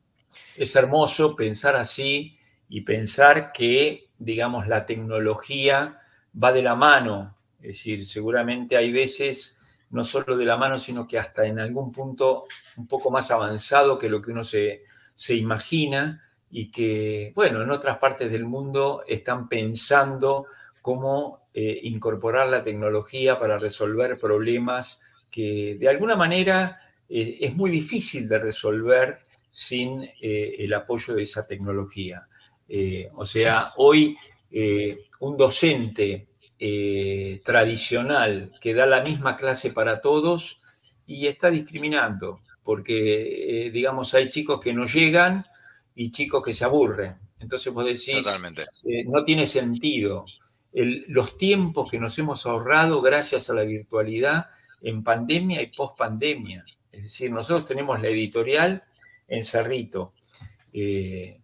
[0.57, 6.01] Es hermoso pensar así y pensar que digamos, la tecnología
[6.43, 7.37] va de la mano.
[7.61, 11.93] Es decir, seguramente hay veces, no solo de la mano, sino que hasta en algún
[11.93, 12.45] punto
[12.77, 14.85] un poco más avanzado que lo que uno se,
[15.31, 20.47] imagina y que, bueno, en otras partes del mundo están pensando
[20.83, 25.01] cómo eh, incorporar la tecnología para resolver problemas
[25.33, 29.19] que de alguna manera eh, es muy difícil de resolver
[29.51, 32.29] sin eh, el apoyo de esa tecnología.
[32.69, 34.17] Eh, o sea, hoy
[34.51, 40.61] eh, un docente eh, tradicional que da la misma clase para todos
[41.07, 45.47] y está discriminando, porque, digamos, hay chicos que no llegan
[45.95, 47.17] y chicos que se aburren.
[47.39, 48.27] Entonces vos decís,
[49.07, 50.25] no tiene sentido.
[50.73, 54.51] los tiempos que nos hemos ahorrado gracias a la virtualidad
[54.83, 56.65] en pandemia y post pandemia.
[56.91, 58.83] Es decir, nosotros tenemos la editorial
[59.29, 60.13] en Cerrito,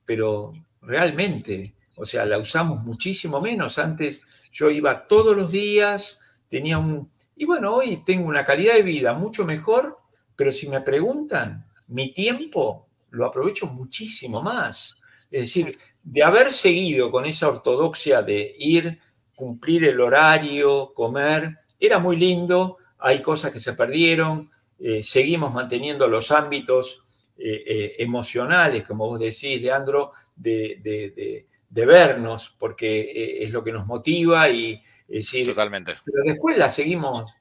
[0.05, 1.75] pero realmente.
[1.97, 3.79] O sea, la usamos muchísimo menos.
[3.79, 7.11] Antes yo iba todos los días, tenía un...
[7.37, 9.99] Y bueno, hoy tengo una calidad de vida mucho mejor,
[10.37, 14.97] pero si me preguntan, mi tiempo lo aprovecho muchísimo más.
[15.31, 19.01] Es decir, de haber seguido con esa ortodoxia de ir,
[19.35, 26.09] cumplir el horario, comer, era muy lindo, hay cosas que se perdieron, eh, seguimos manteniendo
[26.09, 27.02] los ámbitos
[27.45, 33.87] eh, eh, emocionales, como vos decís, Leandro, de, vernos, porque eh, es lo que nos
[33.87, 35.97] motiva y decir, Totalmente.
[36.05, 37.35] Pero después la seguimos,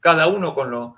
[0.00, 0.96] cada uno con lo,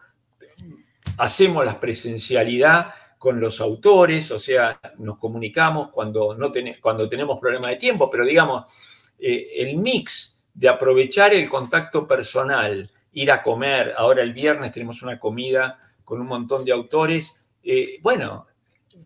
[1.18, 7.70] hacemos la presencialidad con los autores, o sea, nos comunicamos cuando, no cuando tenemos problemas
[7.70, 13.94] de tiempo, pero digamos, eh, el mix de aprovechar el contacto personal, ir a comer,
[13.96, 18.46] ahora el viernes tenemos una comida con un montón de autores, eh, bueno,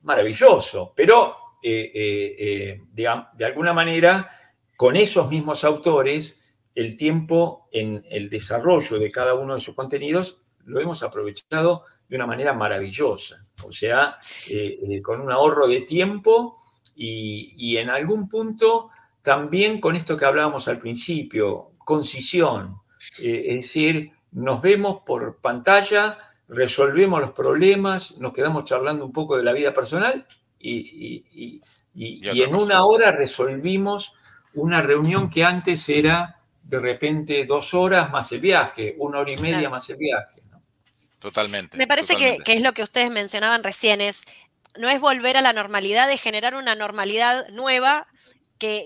[0.02, 4.28] maravilloso, pero eh, eh, eh, de, alguna manera,
[4.76, 10.40] con esos mismos autores, el tiempo en el desarrollo de cada uno de sus contenidos
[10.64, 14.18] lo hemos aprovechado de una manera maravillosa, o sea,
[15.02, 16.56] con un ahorro de tiempo
[16.94, 18.90] y, en algún punto
[19.22, 22.80] también con esto que hablábamos al principio, concisión,
[23.18, 26.16] es decir, nos vemos por pantalla,
[26.48, 30.26] resolvemos los problemas, nos quedamos charlando un poco de la vida personal
[30.58, 31.60] y,
[31.94, 34.14] en una hora resolvimos
[34.54, 39.36] una reunión que antes era de repente dos horas más el viaje, una hora y
[39.36, 40.42] media más el viaje.
[41.18, 41.76] Totalmente.
[41.76, 44.24] Me parece Que, es lo que ustedes mencionaban recién, es
[44.76, 48.06] no es volver a la normalidad, es generar una normalidad nueva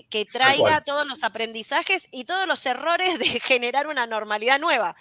[0.09, 4.95] que, traiga todos los aprendizajes y todos los errores de generar una normalidad nueva.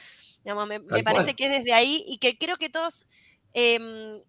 [0.45, 3.07] me, parece que es desde ahí y que creo que todos
[3.55, 4.21] em,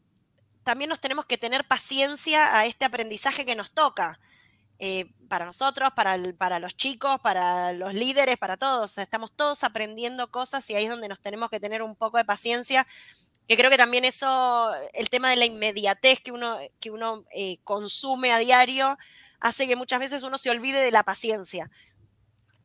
[0.63, 4.19] también nos tenemos que tener paciencia a este aprendizaje que nos toca.
[4.79, 8.99] Eh, para nosotros, para, para, los chicos, para los líderes, para todos.
[8.99, 12.25] Estamos todos aprendiendo cosas y ahí es donde nos tenemos que tener un poco de
[12.25, 12.85] paciencia,
[13.47, 17.57] que creo que también eso, el tema de la inmediatez que uno, que uno eh,
[17.63, 18.97] consume a diario,
[19.39, 21.69] hace que muchas veces uno se olvide de la paciencia.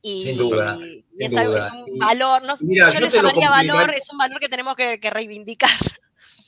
[0.01, 0.79] Y, sin duda.
[1.19, 5.71] es, un valor, no, yo, le llamaría valor, es un valor que tenemos que reivindicar.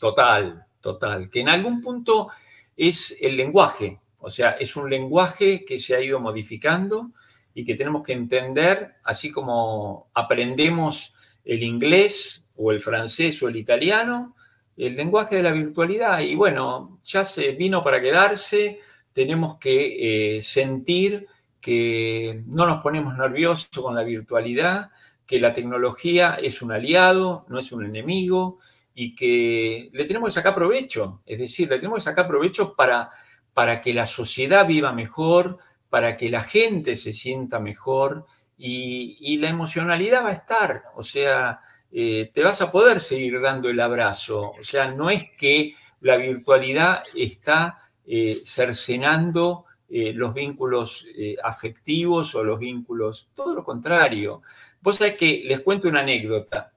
[0.01, 1.31] Total, total.
[1.31, 2.29] Que en algún punto
[2.77, 7.11] es el lenguaje o sea, es un lenguaje que se ha ido modificando
[7.53, 11.13] y que tenemos que entender, así como aprendemos
[11.45, 14.35] el inglés o el francés o el italiano,
[14.79, 16.21] el lenguaje de la virtualidad.
[16.21, 18.81] Y bueno, ya se vino para quedarse,
[19.15, 21.27] tenemos que eh, sentir
[21.61, 24.91] que no nos ponemos nerviosos con la virtualidad,
[25.27, 28.59] que la tecnología es un aliado, no es un enemigo,
[28.95, 31.23] y que le tenemos que sacar provecho.
[31.25, 33.11] Es decir, le tenemos que sacar provecho para
[33.55, 35.59] para que la sociedad viva mejor,
[35.89, 38.27] para que la gente se sienta mejor
[38.59, 41.61] y, la emocionalidad va a estar, o sea,
[41.93, 46.17] eh, te vas a poder seguir dando el abrazo, o sea, no es que la
[46.17, 51.07] virtualidad está eh, cercenando eh, los vínculos
[51.43, 54.43] afectivos o los vínculos, todo lo contrario.
[54.81, 56.73] Vos sabés que les cuento una anécdota.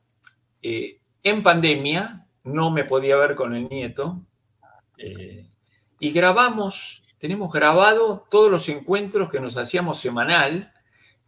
[0.62, 4.22] en pandemia no me podía ver con el nieto,
[6.00, 10.72] y grabamos, tenemos grabado todos los encuentros que nos hacíamos semanal,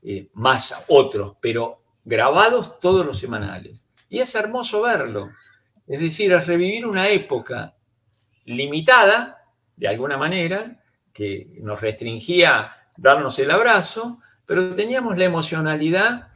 [0.04, 3.88] eh, más otros, pero grabados todos los semanales.
[4.10, 5.30] Y es hermoso verlo.
[5.88, 7.76] Es decir, es revivir una época
[8.46, 9.39] limitada,
[9.80, 16.28] de alguna manera, que nos restringía darnos el abrazo, pero teníamos la emocionalidad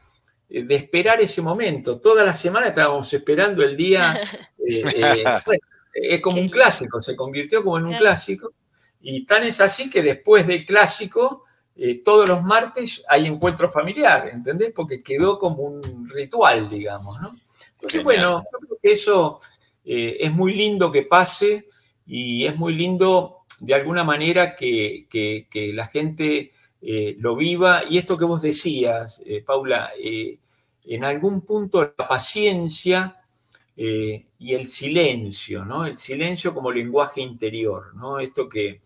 [0.49, 1.99] eh, de esperar ese momento.
[1.99, 4.19] Toda la semana estábamos esperando el día.
[4.65, 5.25] Eh,
[5.93, 8.53] es como un clásico, se convirtió como en un clásico.
[9.01, 11.43] Y tan es así que después del clásico,
[11.75, 14.71] eh, todos los martes hay encuentro familiar, ¿entendés?
[14.73, 17.35] Porque quedó como un ritual, digamos, ¿no?
[17.73, 19.39] Entonces, bueno, yo creo que eso
[19.83, 21.67] eh, es muy lindo que pase
[22.05, 25.07] y es muy lindo de alguna manera que,
[25.73, 26.51] la gente
[26.81, 27.83] eh, lo viva.
[27.89, 29.89] Y esto que vos decías, Paula,
[30.85, 33.23] en algún punto la paciencia
[33.75, 35.85] eh, y el silencio, ¿no?
[35.85, 38.19] El silencio como lenguaje interior, ¿no?
[38.19, 38.81] Esto que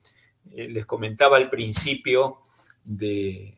[0.54, 2.40] eh, les comentaba al principio
[2.86, 3.56] de,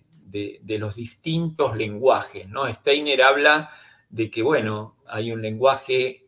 [0.79, 2.71] los distintos lenguajes, ¿no?
[2.73, 3.69] Steiner habla
[4.09, 6.25] de que, bueno, hay un lenguaje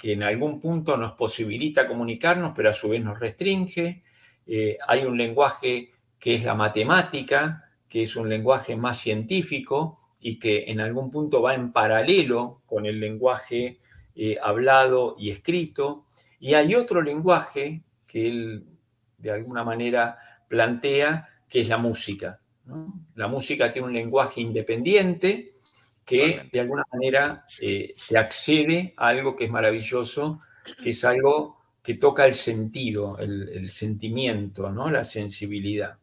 [0.00, 4.02] que en algún punto nos posibilita comunicarnos, pero a su vez nos restringe.
[4.46, 10.38] Eh, hay un lenguaje que es la matemática, que es un lenguaje más científico y
[10.38, 13.78] que en algún punto va en paralelo con el lenguaje
[14.14, 16.06] eh, hablado y escrito,
[16.38, 18.64] y hay otro lenguaje que él
[19.18, 20.16] de alguna manera
[20.48, 22.40] plantea, que es la música.
[23.16, 25.52] La música tiene un lenguaje independiente
[26.04, 30.40] que de alguna manera eh, te accede a algo que es maravilloso,
[30.82, 34.90] que es algo que toca el sentido, el, sentimiento, ¿no?
[34.90, 35.98] la sensibilidad.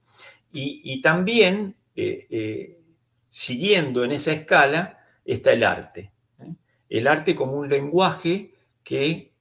[0.51, 2.79] Y, también, eh,
[3.29, 6.11] siguiendo en esa escala, está el arte
[6.89, 9.33] el arte como un lenguaje que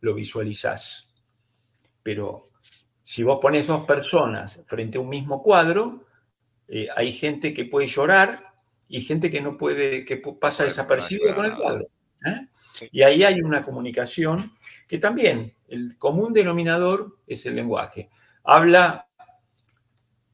[0.00, 1.08] lo visualizás.
[2.02, 2.46] Pero
[3.02, 6.04] si vos pones dos personas frente a un mismo cuadro,
[6.68, 8.53] eh, hay gente que puede llorar
[8.88, 11.88] y gente que no puede, que pasa desapercibida con el cuadro.
[12.24, 12.46] ¿eh?
[12.90, 14.52] Y ahí hay una comunicación
[14.88, 18.10] que también, el común denominador es el lenguaje.
[18.42, 19.08] Habla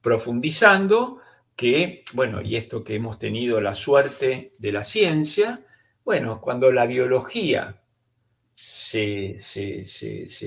[0.01, 1.21] profundizando
[1.55, 5.61] que, bueno, y esto que hemos tenido la suerte de la ciencia,
[6.05, 7.83] bueno, cuando la biología
[8.55, 9.39] se,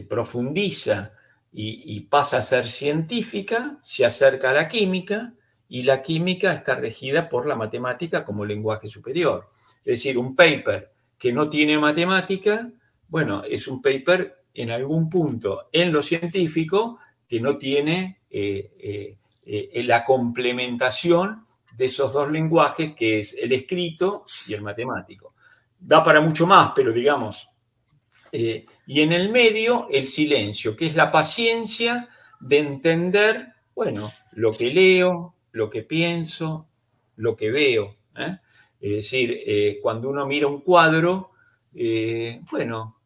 [0.10, 1.14] profundiza
[1.52, 5.34] y, pasa a ser científica, se acerca a la química
[5.74, 9.50] y la química está regida por la matemática como lenguaje superior.
[9.80, 12.72] Es decir, un paper que no tiene matemática,
[13.08, 19.18] bueno, es un paper en algún punto en lo científico que no tiene eh, eh,
[19.48, 21.44] eh, la complementación
[21.76, 25.34] de esos dos lenguajes que es el escrito y el matemático
[25.80, 27.50] da para mucho más, pero digamos,
[28.32, 32.10] y en el medio el silencio, que es la paciencia
[32.40, 36.68] de entender, bueno, lo que leo, lo que pienso,
[37.16, 37.96] lo que veo.
[38.18, 38.38] ¿eh?
[38.82, 41.32] Es decir, eh, cuando uno mira un cuadro,
[42.52, 43.00] bueno,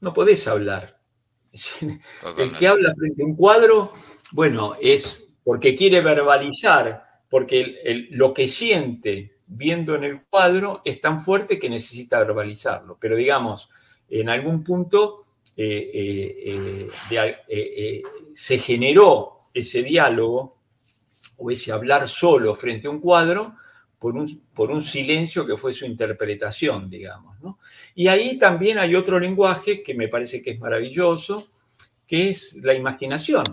[0.00, 1.00] no podés hablar,
[2.38, 3.92] El que habla frente a un cuadro,
[4.32, 11.20] bueno, es porque quiere verbalizar, porque lo que siente viendo en el cuadro es tan
[11.20, 12.98] fuerte que necesita verbalizarlo.
[13.00, 13.68] Pero digamos,
[14.08, 15.22] en algún punto
[15.56, 16.88] eh, eh,
[17.48, 18.02] eh,
[18.34, 20.56] se generó ese diálogo
[21.40, 23.56] o ese hablar solo frente a un cuadro
[23.98, 27.36] por un, por un silencio que fue su interpretación, digamos.
[27.94, 31.48] Y ahí también hay otro lenguaje que me parece que es maravilloso,
[32.06, 33.44] que es la imaginación.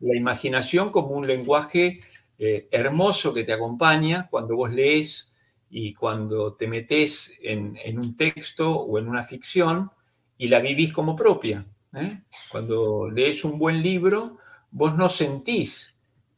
[0.00, 1.96] La imaginación como un lenguaje
[2.38, 5.30] hermoso que te acompaña cuando vos lees
[5.70, 9.90] y cuando te metes en, un texto o en una ficción
[10.36, 11.66] y la vivís como propia.
[11.94, 12.22] ¿eh?
[12.50, 14.38] Cuando lees un buen libro,
[14.70, 15.93] vos no sentís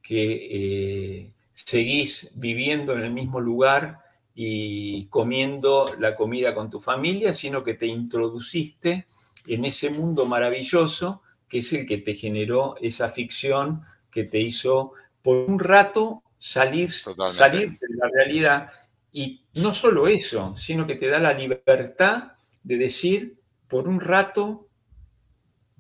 [0.06, 4.00] que eh, seguís viviendo en el mismo lugar
[4.34, 9.06] y comiendo la comida con tu familia, sino que te introduciste
[9.46, 14.92] en ese mundo maravilloso que es el que te generó esa ficción que te hizo
[15.22, 18.70] por un rato salir, salir de la realidad
[19.12, 23.38] y no solo eso, sino que te da la libertad de decir,
[23.68, 24.68] por un rato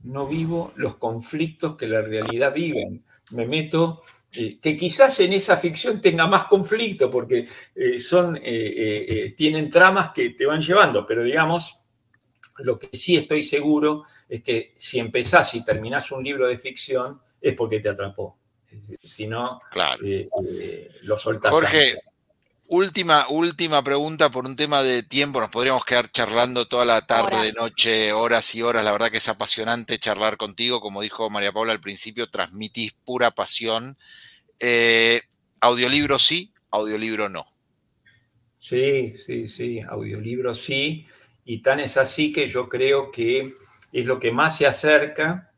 [0.02, 3.02] no vivo los conflictos que la realidad vive.
[3.32, 9.34] Me meto, eh, que quizás en esa ficción tenga más conflicto, porque eh, son, eh,
[9.36, 11.78] tienen tramas que te van llevando, pero digamos,
[12.58, 17.20] lo que sí estoy seguro es que si empezás y terminás un libro de ficción
[17.40, 18.38] es porque te atrapó.
[19.00, 19.60] Si no,
[21.02, 21.52] lo soltás.
[21.52, 21.98] Jorge,
[22.68, 25.40] Última, última pregunta por un tema de tiempo.
[25.40, 28.84] Nos podríamos quedar charlando toda la tarde, de noche, horas y horas.
[28.84, 30.80] La verdad que es apasionante charlar contigo.
[30.80, 33.96] Como dijo María Paula al principio, transmitís pura pasión.
[34.58, 35.20] Eh,
[35.60, 37.46] audiolibro sí, audiolibro no.
[38.58, 41.06] Sí, sí, sí, audiolibro sí.
[41.44, 43.52] Y tan es así que yo creo que
[43.92, 45.52] es lo que más se acerca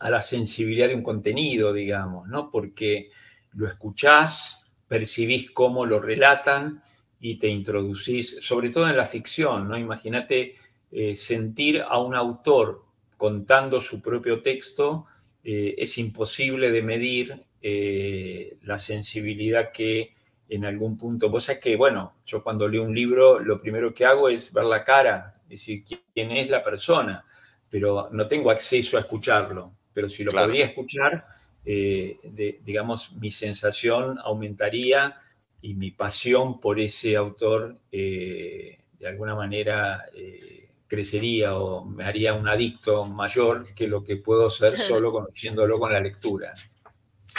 [0.00, 2.48] a la sensibilidad de un contenido, digamos, ¿no?
[2.48, 3.10] Porque
[3.52, 6.82] lo escuchás, percibís cómo lo relatan
[7.20, 9.76] y te introducís, sobre todo en la ficción, ¿no?
[9.76, 10.54] Imagínate
[10.92, 12.84] eh, sentir a un autor
[13.16, 15.06] contando su propio texto,
[15.42, 20.14] eh, es imposible de medir eh, la sensibilidad que
[20.48, 24.04] en algún punto, vos sabés que, bueno, yo cuando leo un libro, lo primero que
[24.04, 25.84] hago es ver la cara, es decir,
[26.14, 27.24] quién es la persona,
[27.68, 31.26] pero no tengo acceso a escucharlo, pero si lo podría escuchar,
[31.68, 32.20] eh,
[32.64, 35.20] digamos, mi sensación aumentaría
[35.60, 42.34] y mi pasión por ese autor eh, de alguna manera eh, crecería o me haría
[42.34, 46.54] un adicto mayor que lo que puedo ser solo conociéndolo con la lectura.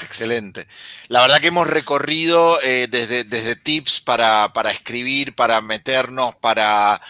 [0.02, 0.68] Excelente.
[1.08, 7.02] La verdad que hemos recorrido desde, desde, tips para, para, escribir, para meternos, para,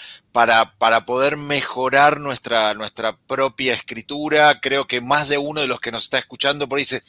[0.77, 4.59] para, poder mejorar nuestra, nuestra propia escritura.
[4.59, 7.01] Creo que más de uno de los que nos está escuchando por ahí dice,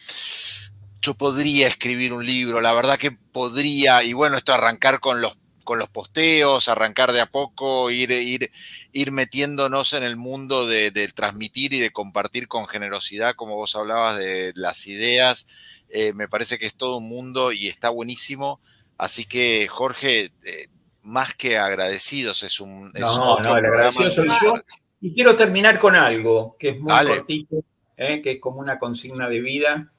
[1.02, 5.36] yo podría escribir un libro, la verdad que podría, y bueno, esto arrancar con los,
[5.62, 8.50] con los posteos, arrancar de a poco, ir, ir,
[8.92, 14.16] ir metiéndonos en el mundo de, transmitir y de compartir con generosidad, como vos hablabas
[14.16, 15.46] de las ideas.
[15.90, 18.59] Eh, me parece que es todo un mundo y está buenísimo.
[18.96, 20.68] Así que, Jorge, eh,
[21.02, 22.42] más que agradecidos.
[22.42, 22.90] Es un.
[22.92, 24.54] no, no, el agradecido soy yo.
[25.00, 27.62] Y quiero terminar con algo que es muy cortito,
[27.96, 28.20] ¿eh?
[28.20, 29.92] que es como una consigna de vida,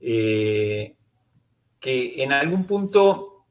[0.00, 0.94] eh,
[1.78, 3.44] que en algún punto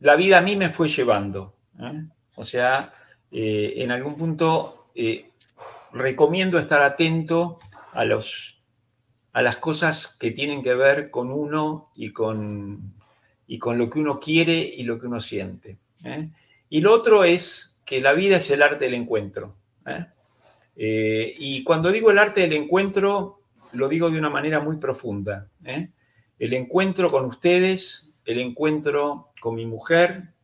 [0.00, 1.54] la vida a mí me fue llevando.
[1.80, 2.08] ¿eh?
[2.34, 2.92] O sea,
[3.30, 4.90] en algún punto
[5.92, 7.58] recomiendo estar atento
[7.92, 8.60] a, los,
[9.32, 12.97] a las cosas que tienen que ver con uno y con
[13.48, 15.78] y con lo que uno quiere y lo que uno siente.
[16.04, 16.28] ¿eh?
[16.68, 19.56] Y lo otro es que la vida es el arte del encuentro.
[19.86, 20.06] ¿eh?
[20.76, 23.40] Eh, y cuando digo el arte del encuentro,
[23.72, 25.48] lo digo de una manera muy profunda.
[25.64, 30.34] El encuentro con ustedes, el encuentro con mi mujer,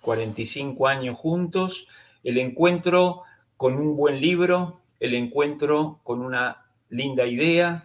[0.00, 1.86] 45 años juntos,
[2.24, 3.22] el encuentro
[3.58, 7.82] con un buen libro, el encuentro con una linda idea,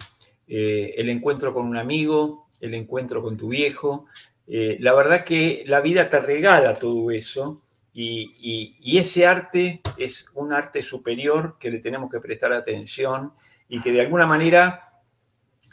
[0.47, 4.05] el encuentro con un amigo, el encuentro con tu viejo,
[4.53, 7.61] eh, la verdad que la vida te regala todo eso
[7.93, 13.31] y, ese arte es un arte superior que le tenemos que prestar atención
[13.69, 14.99] y que de alguna manera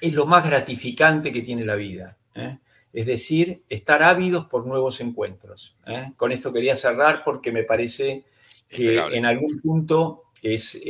[0.01, 2.17] es lo más gratificante que tiene la vida.
[2.37, 2.59] ¿eh?
[2.93, 5.77] Es decir, estar ávidos por nuevos encuentros.
[5.85, 6.13] ¿eh?
[6.17, 8.27] Con esto quería cerrar porque me parece
[8.69, 10.81] que en algún punto es,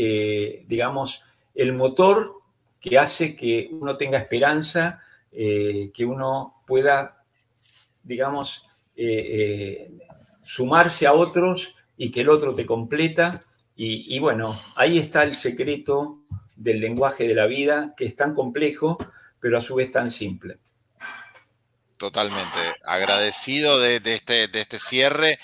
[0.67, 1.23] digamos,
[1.55, 2.35] el motor
[2.83, 7.18] que hace que uno tenga esperanza, que uno pueda
[8.03, 8.67] digamos,
[8.97, 9.91] eh, eh,
[10.43, 13.41] sumarse a otros y que el otro te completa
[13.77, 16.19] Y, bueno, ahí está el secreto
[16.57, 18.99] del lenguaje de la vida, que es tan complejo,
[19.39, 20.59] pero a su vez tan simple.
[21.97, 22.59] Totalmente.
[22.85, 25.39] Agradecido de, este, de este cierre.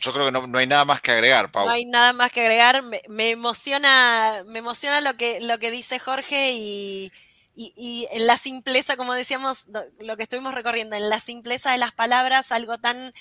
[0.00, 1.66] Yo creo que no, hay nada más que agregar, Pau.
[1.66, 2.82] No hay nada más que agregar.
[2.82, 7.12] Me, emociona, me emociona lo que, lo que dice Jorge y,
[7.56, 9.66] en la simpleza, como decíamos,
[9.98, 13.12] lo que estuvimos recorriendo, en la simpleza de las palabras, algo tan,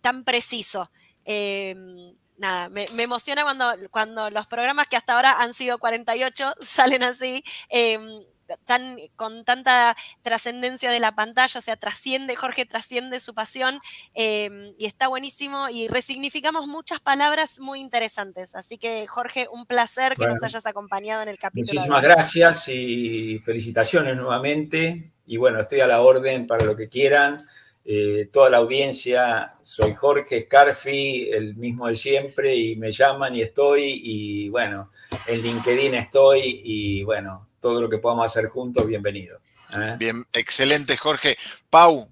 [0.00, 0.90] tan preciso.
[1.24, 7.02] Em, nada, me, emociona cuando, cuando los programas que hasta ahora han sido 48 salen
[7.02, 7.44] así.
[7.68, 8.24] Em,
[8.64, 13.80] tan, con tanta trascendencia de la pantalla, o sea, trasciende, Jorge trasciende su pasión
[14.14, 18.54] em, y está buenísimo y resignificamos muchas palabras muy interesantes.
[18.54, 21.72] Así que, Jorge, un placer que nos hayas acompañado en el capítulo.
[21.72, 25.12] Muchísimas gracias y felicitaciones nuevamente.
[25.26, 27.46] Y bueno, estoy a la orden para lo que quieran.
[27.88, 33.42] Eh, toda la audiencia, soy Jorge Scarfi, el mismo de siempre, y me llaman y
[33.42, 34.90] estoy, y bueno,
[35.28, 39.40] en LinkedIn estoy, y bueno, todo lo que podamos hacer juntos, bienvenido.
[39.74, 39.96] ¿eh?
[39.98, 41.36] Bien, excelente, Jorge.
[41.68, 42.08] Pau,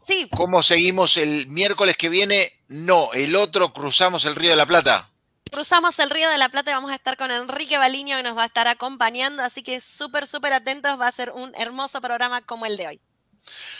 [0.00, 0.26] sí.
[0.34, 2.50] ¿cómo seguimos el miércoles que viene?
[2.68, 5.10] No, el otro cruzamos el Río de la Plata.
[5.50, 8.38] Cruzamos el Río de la Plata y vamos a estar con Enrique Baliño que nos
[8.38, 12.40] va a estar acompañando, así que súper, súper atentos, va a ser un hermoso programa
[12.40, 13.00] como el de hoy.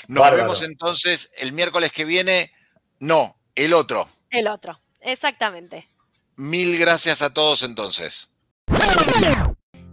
[0.08, 2.52] Nos vemos entonces el miércoles que viene.
[3.00, 4.06] No, el otro.
[4.28, 5.88] El otro, exactamente.
[6.36, 8.34] Mil gracias a todos entonces.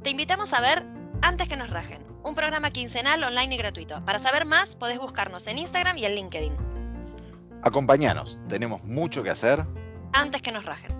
[0.03, 4.03] Te invitamos a ver Antes que nos rajen, un programa quincenal online y gratuito.
[4.03, 6.53] Para saber más, podés buscarnos en Instagram y en LinkedIn.
[7.61, 9.65] Acompáñanos, tenemos mucho que hacer.
[10.11, 10.91] Antes que nos rajen.